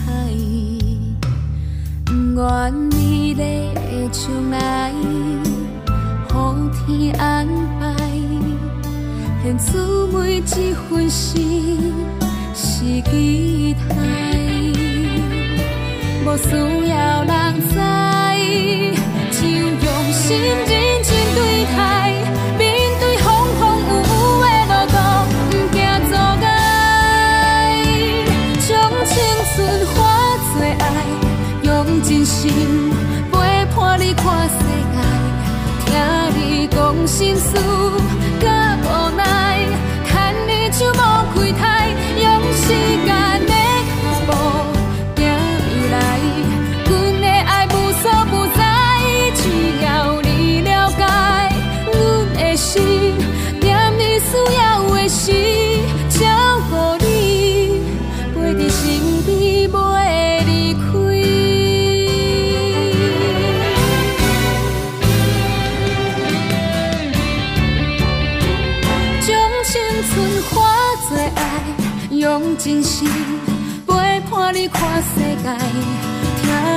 [2.04, 3.80] 不愿美丽的
[4.12, 4.22] 将
[4.52, 4.92] 来，
[6.28, 6.54] 好
[6.86, 7.48] 天安
[7.80, 7.84] 排，
[9.42, 10.40] 献出每一
[10.72, 11.92] 份心
[12.54, 13.96] 是期待，
[16.24, 16.54] 无需
[16.90, 17.34] 要人
[17.70, 17.74] 知。
[19.54, 20.68] 用心认
[21.02, 21.38] 真对
[21.76, 21.78] 待，
[22.58, 22.64] 面
[23.00, 23.26] 对风
[23.58, 24.94] 风雨雨的路途，
[25.50, 25.76] 不惊
[26.08, 26.12] 阻
[26.44, 26.46] 碍，
[28.66, 28.68] 将
[29.06, 29.12] 青
[29.54, 29.56] 春
[29.94, 29.96] 化
[30.52, 30.84] 做爱，
[31.62, 31.66] 用
[32.02, 32.34] 真心
[33.30, 33.34] 陪
[33.74, 34.54] 伴你看世
[34.92, 34.96] 界。
[35.86, 35.88] 听
[36.36, 37.48] 你讲心事，
[38.40, 39.20] 搁无奈
[40.08, 40.10] 牵
[40.46, 41.75] 你手，无悔叹。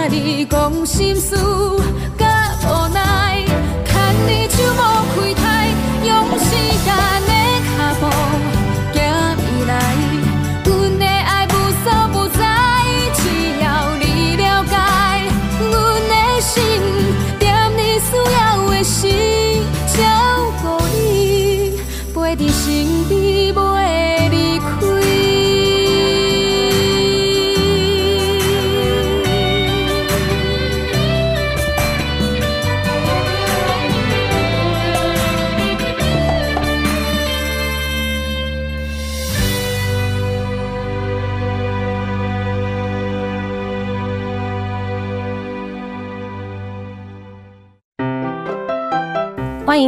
[0.09, 1.35] 听你讲心事，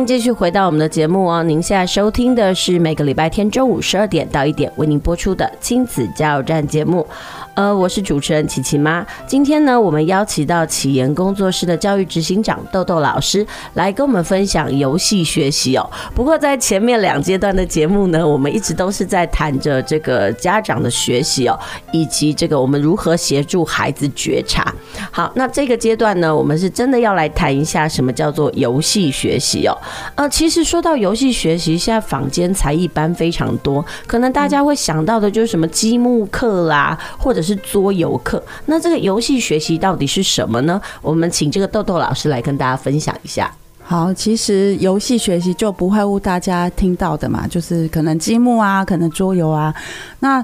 [0.05, 1.43] 继续回到我们的节目哦！
[1.43, 7.05] 您现在收听的是每个礼拜天中午十二点到一点为您播出的亲子加油站节目。
[7.53, 9.05] 呃，我是主持人琪琪妈。
[9.27, 15.89] 今天呢，我们邀请到启言工作室的教育执行长豆豆老师来跟我们分享游戏学习哦。
[16.15, 21.59] 不过在前面两阶段的节目呢，我们一直都是在谈着这个家长的学习哦，
[21.91, 24.73] 以及这个我们如何协助孩子觉察。
[25.11, 29.77] 好，那这个阶段呢，我们是真的要来谈一下什么叫做游戏学习哦。
[30.15, 40.81] 呃，其实说到游戏学习，现在坊间才艺班非常多，可能大家会想到的就是什么积木课啦，或者是桌游课，那这个游戏学习到底是什么呢？
[41.01, 43.51] 我们请这个豆豆老师来跟大家分享一下。
[43.83, 49.73] 好，其实游戏学习就不外乎大家听到的嘛，就是可能积木啊，可能桌游啊。
[50.19, 50.43] 那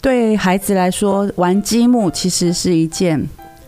[0.00, 3.22] 对孩子来说，玩积木其实是一件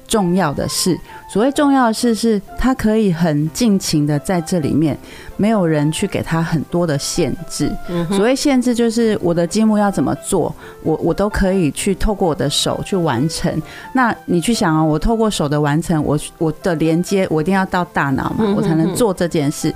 [0.06, 0.98] 重要的事。
[1.30, 4.98] 所谓重要的事，是他可以很尽情的在这里面，
[5.36, 7.70] 没有人去给他很多的限制。
[8.08, 10.52] 所谓限制，就是我的积木要怎么做，
[10.82, 13.62] 我我都可以去透过我的手去完成。
[13.92, 19.72] 那你去想啊，我透过手的完成，我我的连接，我一定要到大脑嘛，我才能做这件事。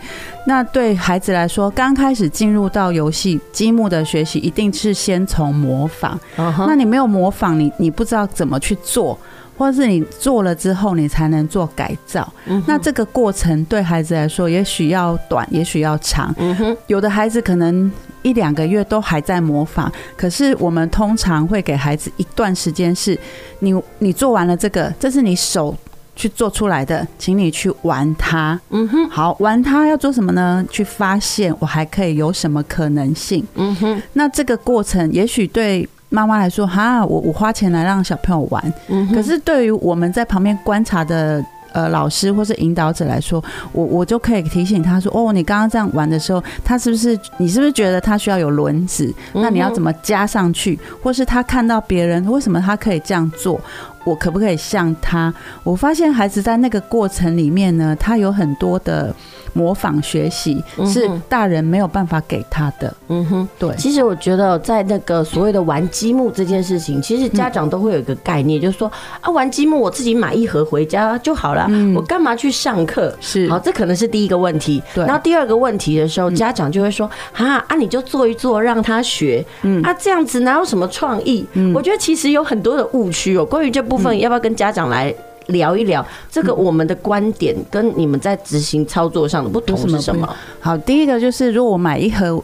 [0.48, 6.18] 那对孩子来说，刚开始进入到游戏积木的学习，一定是先从模仿。
[6.36, 9.16] 那你没有模仿，你你不知道怎么去做。
[9.56, 12.32] 或者是你做了之后，你才能做改造。
[12.46, 16.34] 嗯、那这个过程对孩子来说，也许要短，也许要长。
[16.38, 17.90] 嗯哼，有的孩子可能
[18.22, 23.18] 一两个月都还在模仿，可是我们通常会给孩子一段时间，是
[23.60, 25.76] 你你做完了这个，这是你手
[26.16, 28.60] 去做出来的，请你去玩它。
[28.70, 30.64] 嗯哼，好，玩它要做什么呢？
[30.70, 33.46] 去发现我还可以有什么可能性。
[33.54, 35.88] 嗯哼，那这个过程也许对。
[36.14, 43.42] 妈妈来说：“哈，我我花钱来让小朋友玩，嗯、可是对于我们在旁边观察的呃老师或是引导者来说，
[43.72, 49.12] 我我就可以提醒他说：哦，你刚刚这样玩的时候，他是不是你是不是觉得他需要有轮子？
[49.32, 50.78] 那你要怎么加上去？
[51.02, 53.60] 或是他看到别人为什么他可以这样做？
[54.04, 55.34] 我可不可以像他？
[55.64, 59.12] 我发现孩子在那个过程里面呢，他有很多的。”
[59.54, 62.94] 模仿学习是大人没有办法给他的。
[63.08, 63.74] 嗯哼，对。
[63.76, 68.90] 其实我觉得，在那个所谓的玩积木这件事情，其实家长都会有一个概念，就是说
[69.22, 73.16] 啊，玩积木我自己买一盒回家就好了，我干嘛去上课？
[73.20, 74.82] 是，好，这可能是第一个问题。
[74.94, 75.04] 对。
[75.06, 79.44] 然后第二个问题的时候，家长就会说啊啊，你就做一做，让他学。
[79.62, 79.82] 嗯。
[79.82, 81.46] 啊，这样子哪有什么创意？
[81.52, 81.72] 嗯。
[81.72, 83.44] 我觉得其实有很多的误区哦。
[83.44, 85.14] 关于这部分，要不要跟家长来？
[85.46, 90.28] 聊一聊这个我们的观点跟你们在执行操作上的不同是什么？
[90.60, 92.42] 好，第一个就是如果我买一盒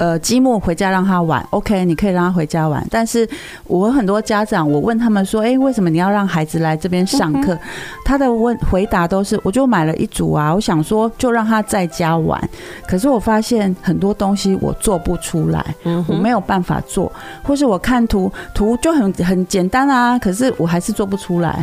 [0.00, 2.82] 呃，积木回家让他玩，OK，你可以让他回家玩。
[2.90, 3.28] 但是
[3.66, 7.56] 我很多家长，我问他们说，哎、欸，为什么你要让孩子来这边上课？
[8.02, 12.40] 他的问回答都是，我就买了一组啊，我想说就让他在家玩。
[12.88, 15.62] 可是我发现很多东西我做不出来，
[16.08, 21.62] 我没有办法做，或是我看图图就很很简单啊，可是我还是做不出来。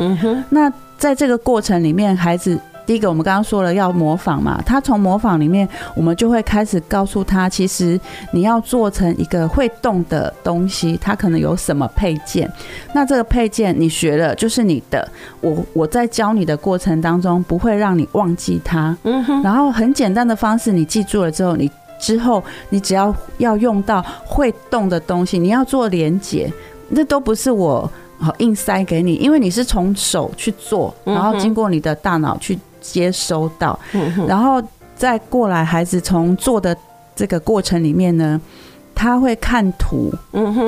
[0.50, 2.56] 那在这个过程里面，孩子。
[2.88, 8.00] 第一个，我们刚刚说了要模仿嘛，他从模仿里面，我们就会开始告诉他，其实
[8.32, 12.50] 你要做成一个会动的东西，它可能有什么配件。
[12.94, 15.06] 那这个配件你学了就是你的，
[15.42, 18.96] 我我在教你的过程当中不会让你忘记它。
[19.04, 19.44] 嗯哼。
[19.44, 21.70] 然后很简单的方式，你记住了之后，你
[22.00, 26.50] 之后你只要要用到会动的东西，你要做连接，
[26.88, 32.58] 那都不是我好硬塞给你，因为你是从手去做，然后经过你的大脑去。
[32.92, 33.78] 接收到，
[34.28, 34.62] 然后
[34.96, 36.76] 再过来，孩子从做的
[37.16, 38.40] 这个过程里面呢，
[38.96, 40.12] 他会看图，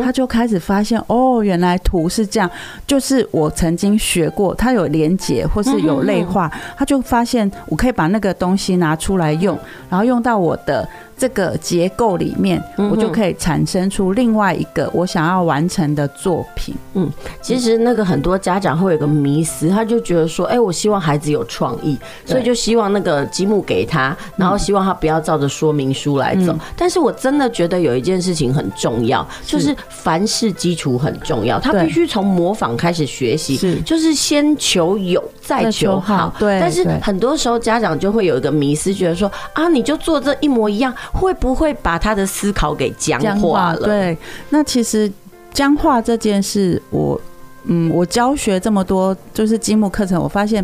[0.04, 2.50] 他就开始发现哦，原来图是这样，
[2.86, 9.58] 就是我曾经学过，他有连结或是有类化，他就发现我可以把那个东西拿出来用，
[9.90, 10.88] 然后用到我的。
[11.20, 16.74] 这个结构里面，我就可以产生出另外一个我想要完成的作品。
[16.94, 17.12] 嗯，
[17.42, 26.58] 其实那个很多家长会有个迷思，他就觉得说，哎，我希望孩子有创意，所以就希望那个积木给他，然后希望他不要照着说明书来走。
[26.78, 36.34] 但是我真的觉得有一件事情很重要，就是凡事基础很重要，他必须从模仿开始学习，就是先求有，再求好。
[36.40, 40.94] 对，但是很多时候家长就会有一个迷思，觉得说，啊，你就做这一模一样。
[41.12, 43.80] 会不会把他的思考给僵化了？
[43.80, 44.18] 对，
[44.50, 45.12] 那其实
[45.54, 47.20] 僵化这件事，我
[47.66, 50.64] 嗯，我教学这么多就是积木课程，我发现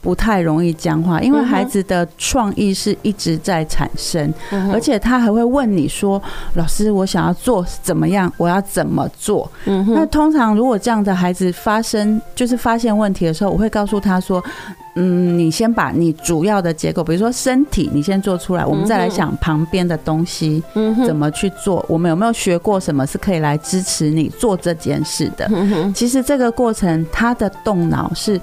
[0.00, 4.32] 不太容易僵化，因为孩子的创意是一直在产生，
[4.72, 6.22] 而且他还会问你说
[6.54, 8.32] ：“老师，我想要做怎么样？
[8.36, 9.50] 我要怎么做？”
[9.88, 14.42] 那通常如果这样的孩子发生就是发现问题的时候，我会告诉他说。
[14.96, 20.60] 嗯，你先把你主要的结构，比如说身体，你先做出来，我们再来想旁边的东西
[21.06, 21.84] 怎么去做。
[21.88, 25.48] 我们有没有学过什么是可以来支持你做这件事的？
[25.94, 28.40] 其实这个过程，他的动脑是，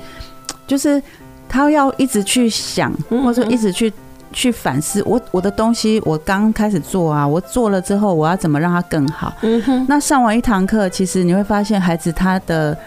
[0.66, 1.04] 就是
[1.50, 3.91] 他要一直去想，或者说一直去
[4.32, 5.04] 去反思。
[5.06, 9.34] 我我的东西，我刚开始做啊，我做了之后，我要怎么让它更好？
[9.88, 12.78] 那上完一堂课，其实你会发现，孩子他的。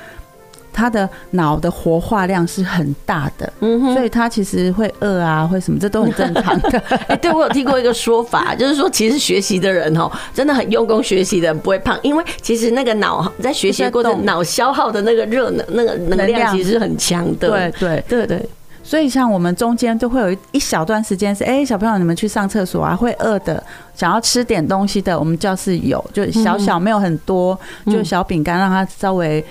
[0.72, 6.78] 他的脑的活化量是很大的，嗯哼，所以他其实会饿啊，会什么，这都很正常的。
[7.08, 17.48] 哎，对，我有听过一个说法， 就是说，其实学习的人哦，真的很用功学习的人不会胖，因为其实那个脑在学习过程脑消耗的那个热能、那个能量其实是很强的。
[17.48, 18.48] 对对对对，
[18.82, 23.62] 所以像我们中间就会有一小段时间是，哎，小朋友你们去上厕所啊，会饿的，
[23.94, 29.44] 想要吃点东西的，我们教室有，就小小没有很多，就小饼干让他稍微。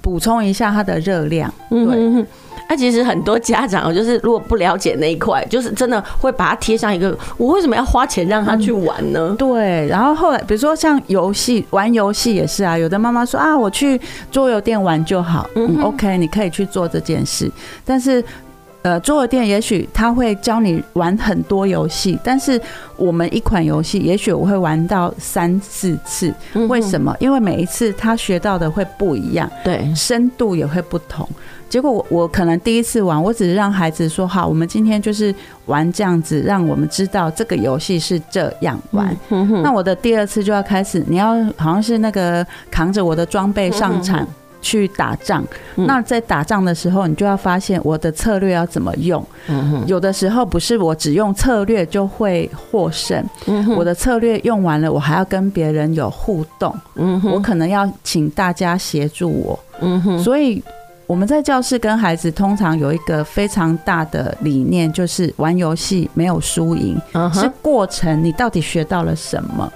[0.00, 1.78] 补充一下它的热量，对。
[1.78, 2.26] 嗯，
[2.70, 9.34] 那其实很多家长就是如果不了解那一块，就是真的会把它贴上一个，我为什么要花钱让他去玩呢？
[9.38, 9.86] 对。
[9.88, 12.76] 然后后来，比如说像游戏，玩游戏也是啊。
[12.76, 15.48] 有的妈妈说啊，我去桌游店玩就好。
[15.54, 17.50] 嗯，OK，你可以去做这件事，
[17.84, 18.24] 但是。
[18.82, 22.60] 呃，桌游店也许他会教你玩很多游戏，但是
[22.96, 26.32] 我们一款游戏，也许我会玩到三四次。
[26.68, 27.14] 为什么？
[27.18, 31.28] 因为每一次他学到的会不一样，对，深度也会不同。
[31.68, 35.34] 结果我我可能第一次玩，我只是让孩子说好，我们今天就是
[35.66, 39.14] 玩这样子，让我们知道这个游戏是这样玩。
[39.62, 44.26] 那我的第二次就要开始，你要好像是那个扛着我的装备上场。
[44.60, 45.44] 去打仗，
[45.74, 49.24] 那在打仗的时候，你就要发现我的策略要怎么用。
[49.86, 53.24] 有的时候不是我只用策略就会获胜，
[53.76, 56.74] 我的策略用完了，我还要跟别人有互动。
[57.32, 59.58] 我可能要请大家协助我。
[60.18, 60.62] 所以。
[61.08, 67.00] 我们在教室跟孩子通常有一个非常大的理念，就是玩游戏没有输赢，
[67.32, 68.22] 是过程。
[68.22, 69.72] 你到底学到了什么？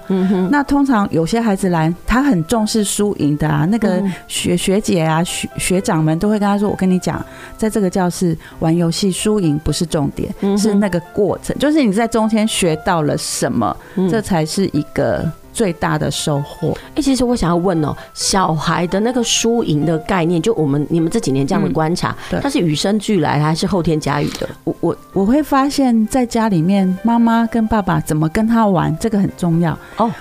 [0.51, 3.65] 那通常有些孩子来，他很重视输赢的啊。
[3.65, 7.25] 那个学学姐啊、学学长们都会跟他说：“我跟你讲，
[7.57, 13.75] 在这个教室玩游戏输赢不是重点，是那个过程，就是你在中间学到了什么，
[14.07, 16.75] 这才是一个。”最大的收获。
[16.95, 24.49] 哎，其实我想要问哦，小孩的那个输赢的概念，就我们你们这几年这样的观察，他是与生俱来还是后天加语的？
[24.63, 30.11] 我我我会发现，在家里面，妈妈跟爸爸怎么跟他玩，这个很重要哦。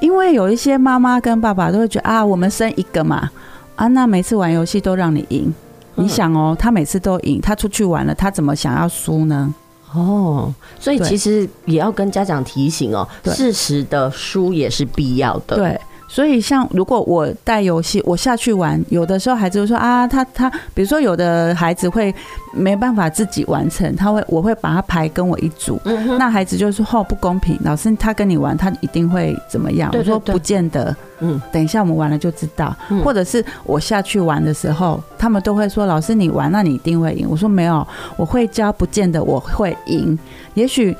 [0.00, 3.30] 因为有一些妈妈跟爸爸都会觉得啊，我们生一个嘛，
[3.76, 5.52] 啊，那每次玩游戏都让你赢。
[5.96, 9.54] 你想哦，他每次都赢，他出去玩了，他怎么想要输呢？
[9.94, 15.56] 哦，所以其实也要跟家长提醒哦，对适时的输也是必要的。
[15.56, 15.80] 对。
[16.12, 22.12] 所以，像如果我带游戏，我下去玩，有的时候孩子会说啊，他他，比如说有的孩子会
[22.52, 29.88] 没办法自己完成，他会我会把他排跟我一组，嗯那孩子就说哦不公平，老师他跟你玩，他一定会怎么样？
[29.96, 37.24] 我说不见得，嗯，等一下我们玩了就知道，嗯或者是我下去玩的时候，他们都会说老师你玩，那你一定会赢。
[37.30, 37.86] 我说没有，
[38.16, 40.18] 我会教，不见得我会赢，
[40.54, 40.96] 也许。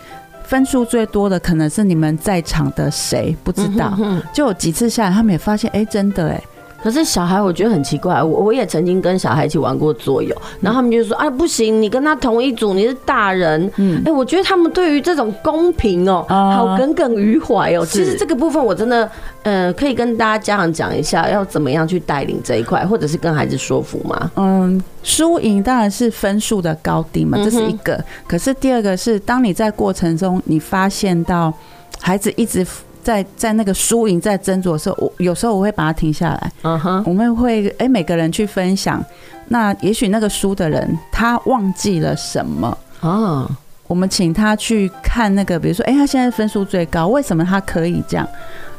[0.50, 3.96] 分数最多的可能是你们在场的谁不知道，
[4.34, 6.42] 就有几次下来，他们也发现，哎，真的哎，
[6.82, 17.84] 可是小孩我觉得很奇怪，我我也曾经跟小孩一起玩过桌游，然后他们就说：“哎，不行，你跟他同一组，你是大人。”嗯，哎，我觉得他们对于这种公平哦，啊好耿耿于怀哦。
[17.84, 19.10] 其实这个部分我真的，
[19.42, 24.30] 呃，可以跟大家家长讲一下，要怎么样去带领这一块，或者是跟孩子说服吗？
[24.36, 28.02] 嗯，输赢当然是分数的高低嘛，这是一个。
[28.26, 31.52] 可是第二个是，当你在过程中，你发现到
[32.00, 32.66] 孩子一直
[33.02, 39.04] 在在那个输赢在斟酌的时候，我有时候我会把它停下来，嗯哼，我们会哎、每个人去分享。
[39.48, 43.50] 那也许那个输的人他忘记了什么，哦，
[43.86, 48.28] 我们请他去看那个，比如说，哎、他现在分数最高，为什么他可以这样？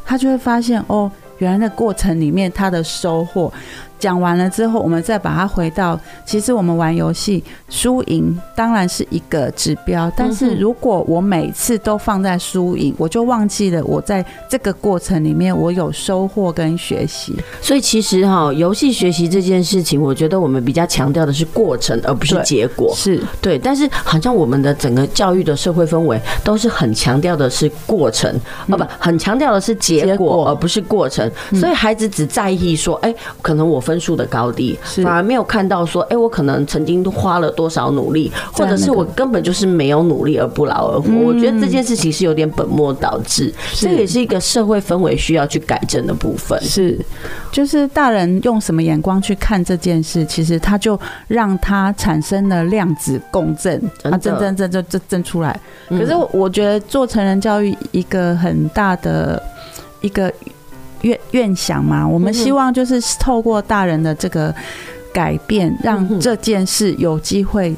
[0.05, 3.51] 他就会发现哦，原来那过程里面他的收获。
[4.01, 17.35] 讲完了之后，我们再把它回到，其实我们玩游戏输赢当然是一个指标，但是如果我每次都放在输赢，我就忘记了我在这个过程里面我有收获跟学习。
[17.61, 22.91] 所以其实哈，游戏学习这件事情，我觉得我们比较强调的是过程，而不是结果。
[22.95, 28.33] 是对，但是好像我们的整个教育的社会氛围都是很强调的是过程，
[28.67, 31.29] 啊不，很强调的是结结果果，而不是过程。
[31.53, 41.11] 所以孩子只在意说，哎，可能我分数的高低，反而没有看到说，哎，我可能曾经都花了多少努力，或者是我根本就是没有努力而不劳而获。
[41.23, 46.59] 我觉得这件事情是有点本末倒置，这也是一个社会氛围需要去改正的部分。
[46.61, 46.99] 是，
[47.51, 55.59] 就是大人用什么眼光去看这件事，其实他就让他产生了量子共振，啊，震震震就震震出来。
[55.89, 59.41] 可是我觉得做成人教育一个很大的
[60.01, 60.31] 一个。
[61.01, 64.53] 愿愿想嘛，我们希望就是透过大人的这个
[65.13, 67.75] 改变，让这件事有机会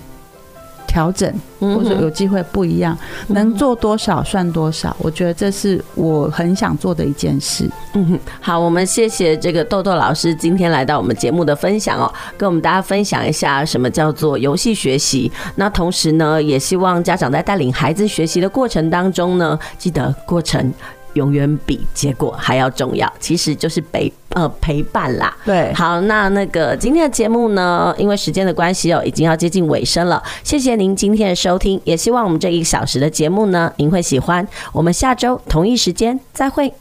[0.86, 2.95] 调整，或者有机会不一样，
[3.30, 4.95] 能做多少算多少。
[4.99, 7.67] 我觉得这是我很想做的一件事。
[7.93, 15.32] 嗯哼，好，我们谢谢这个豆豆老师今天来到我们节目的分享哦，跟我们大家分享一下什么叫做游戏学习。
[15.55, 20.71] 那同时呢，也希望家长在带领孩子学习的过程当中呢，记得过程。
[21.14, 25.36] 永远比结果还要重要，其实就是陪呃陪伴啦。
[25.45, 30.22] 对，好，那那个今天的节目呢，因为时间的关系哦，已经要接近尾声了。
[30.43, 34.47] 谢谢您今天的收听，也希望我们这一个小时的节目呢，您会喜欢。
[34.72, 36.74] 我们下周同一时间再会。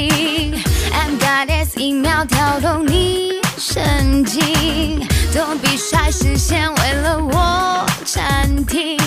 [0.00, 4.40] ，I'm goddess，一秒跳动你神经
[5.34, 8.98] ，Don't be shy，视线为了我暂停，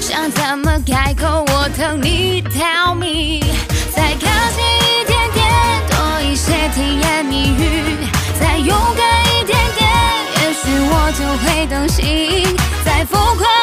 [0.00, 3.40] 想怎么开口，我等你 tell me，
[3.94, 5.46] 再靠近一点点，
[5.88, 7.96] 多一些甜言蜜语，
[8.40, 9.88] 再勇敢一点点，
[10.42, 13.57] 也许我就会动心，再疯狂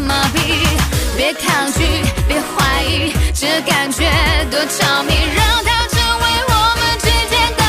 [0.00, 0.38] 麻痹，
[1.16, 1.84] 别抗拒，
[2.26, 4.10] 别怀疑，这感觉
[4.50, 7.62] 多着迷，让它成为我们之间的。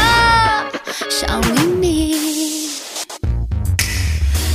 [1.09, 2.69] 小秘密，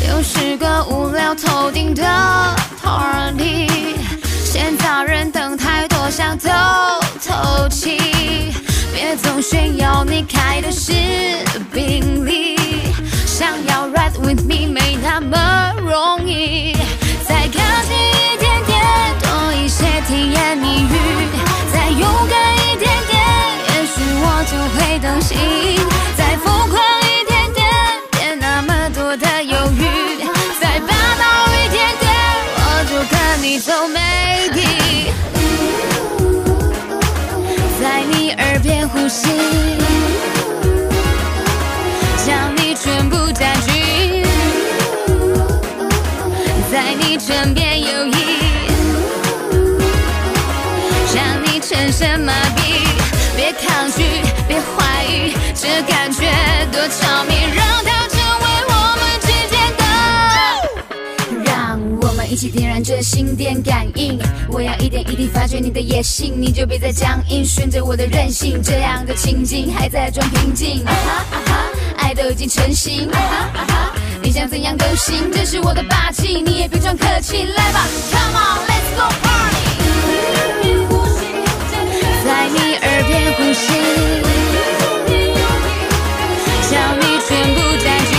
[0.09, 2.03] 又是个无聊透顶的
[2.83, 3.69] party，
[4.45, 6.49] 现在人等太多，想透
[7.25, 7.99] 透气，
[8.95, 10.93] 别总炫耀你开的是
[11.73, 12.57] 宾利，
[13.27, 16.77] 想要 ride with me 没那么容易，
[20.07, 20.95] 甜言蜜语，
[21.73, 23.19] 再勇敢一点点，
[23.67, 25.37] 也许我就会动心。
[26.17, 27.67] 再疯狂一点点，
[28.13, 30.23] 别那么多的犹豫。
[30.61, 32.07] 再霸道一点点，
[32.55, 33.73] 我就跟你走。
[51.97, 52.61] 你全身麻痹，
[53.37, 54.03] 别抗拒，
[54.47, 56.27] 别怀疑，这感觉
[56.71, 64.19] 多着迷，让它成为我们之间的，让我们一起点燃这心电感应。
[64.51, 70.85] 我要一点一滴发掘你的野性，你就别再僵硬，顺着我的任性，这样的情景还在装平静。
[70.85, 71.65] 啊哈啊哈，
[71.97, 73.09] 爱都已经成型。
[73.11, 73.93] 啊哈啊哈，
[74.23, 79.47] 你想怎样都行，这是我的霸气，你也别装客气，来吧，Come on，Let's go party。
[82.27, 83.63] 在你耳边呼吸，
[86.69, 88.15] 向你全部占据，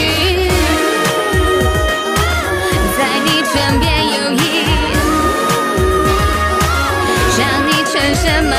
[2.97, 4.41] 在你身边游移，
[7.37, 8.55] 让你全身麻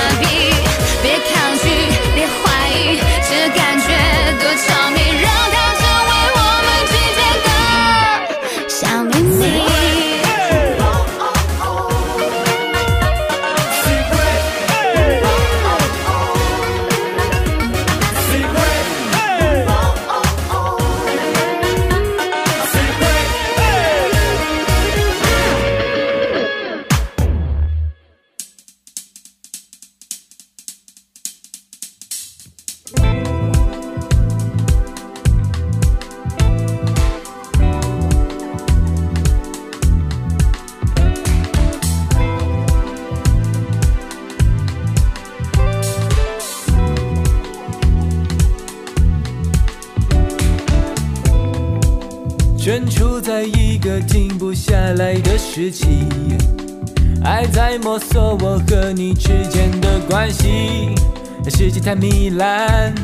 [61.50, 62.94] 世界太糜烂，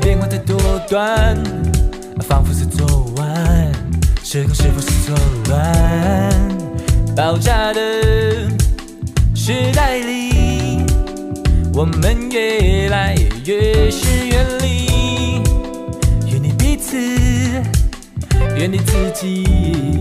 [0.00, 0.56] 变化太多
[0.88, 1.36] 端，
[2.26, 3.72] 仿佛是昨晚，
[4.24, 5.16] 时空是否是错
[5.48, 6.48] 乱？
[7.14, 7.80] 爆炸的
[9.34, 10.82] 时代里，
[11.74, 13.14] 我们越来
[13.44, 15.42] 越是远离，
[16.30, 16.96] 远离彼此。
[18.56, 20.00] 远离自己，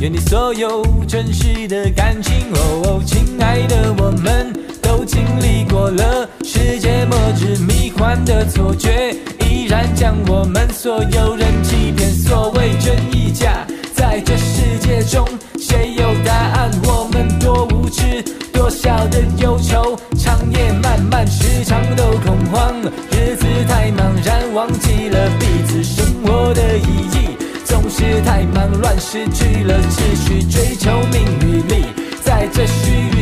[0.00, 2.46] 远离所有真实的感情。
[2.54, 4.52] 哦，亲爱的，我们
[4.88, 9.14] 都经历过了世界末日，迷幻的错觉
[9.46, 12.10] 依然将我们所有人欺骗。
[12.10, 15.28] 所谓真亦假，在这世界中，
[15.60, 16.70] 谁有答案？
[16.84, 22.74] 我们多无知，多少的忧愁，长夜漫漫，时常都恐慌，
[23.10, 27.36] 日子太茫然，忘记了彼此生活的意义。
[27.66, 31.84] 总是太忙乱，失去了秩序，追求名与利。
[32.24, 33.17] 在这虚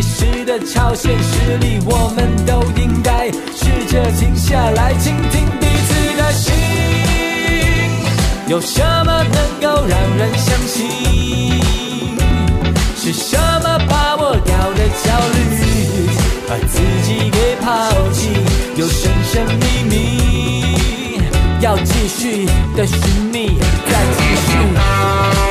[0.47, 6.55] 的超现实里，我们都应该试着停下来，倾听彼此的心。
[8.47, 11.61] 有什么能够让人相信？
[12.97, 15.37] 是什么把我掉的焦虑，
[16.49, 18.31] 把自己给抛弃？
[18.77, 21.19] 有神神秘秘，
[21.61, 22.97] 要继续的寻
[23.33, 23.59] 觅。
[23.89, 25.46] 再继续。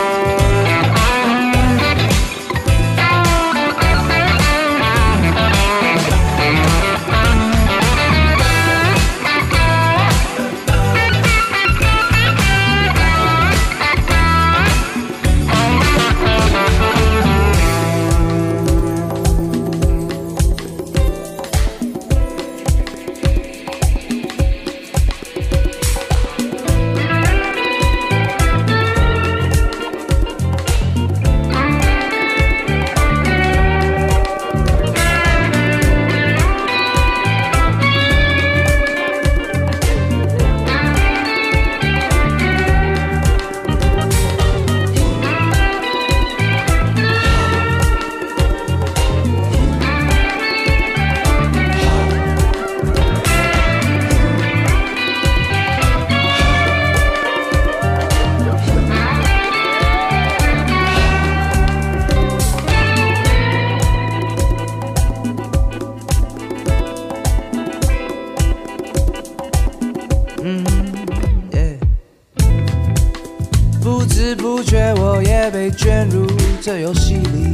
[73.81, 76.27] 不知不觉，我也被卷入
[76.61, 77.51] 这游戏里。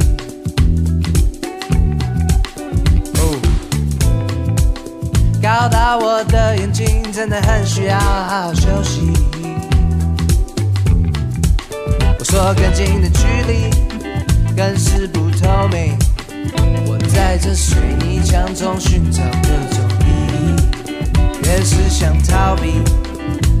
[3.14, 3.20] 哦，
[5.42, 9.00] 搞到我的眼睛真的很需要好好休息。
[12.18, 13.70] 我说更近的距离，
[14.54, 15.96] 更是不透明。
[16.86, 19.80] 我在这水泥墙中寻找各种，
[21.52, 22.82] 越是想逃避，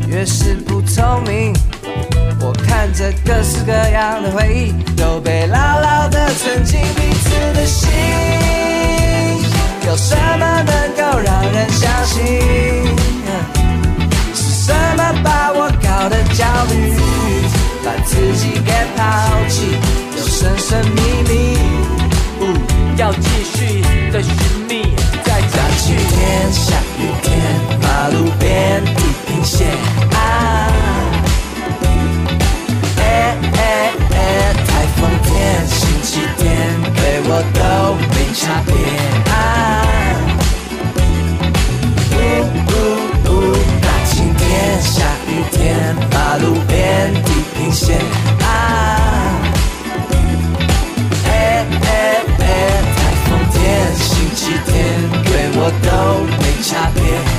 [0.08, 1.52] 越是不聪明。
[2.40, 7.90] 我看着各式各样的回忆，都被牢牢的存进彼此的心。
[9.86, 12.24] 有什么能够让人相信？
[14.34, 16.94] 是什么把我搞得焦虑，
[17.84, 19.02] 把自己给抛
[19.50, 19.76] 弃？
[20.16, 21.58] 有神神秘秘，
[22.96, 24.22] 要继续的。
[28.02, 29.68] 马路边，地平线，
[30.10, 30.18] 啊，
[32.98, 33.00] 哎
[33.54, 36.42] 哎哎，台风天、星期天
[36.96, 38.74] 对我都没差别，
[39.30, 39.32] 啊，
[42.10, 42.16] 呜
[42.66, 42.74] 呜
[43.28, 43.30] 呜，
[43.80, 48.00] 大晴天、下雨天，马路边，地平线，
[48.40, 48.44] 啊，
[51.24, 51.30] 哎
[51.84, 51.86] 哎
[52.40, 52.50] 哎，
[52.96, 54.72] 台风天、星期天
[55.22, 55.86] 对我都
[56.42, 57.31] 没差别。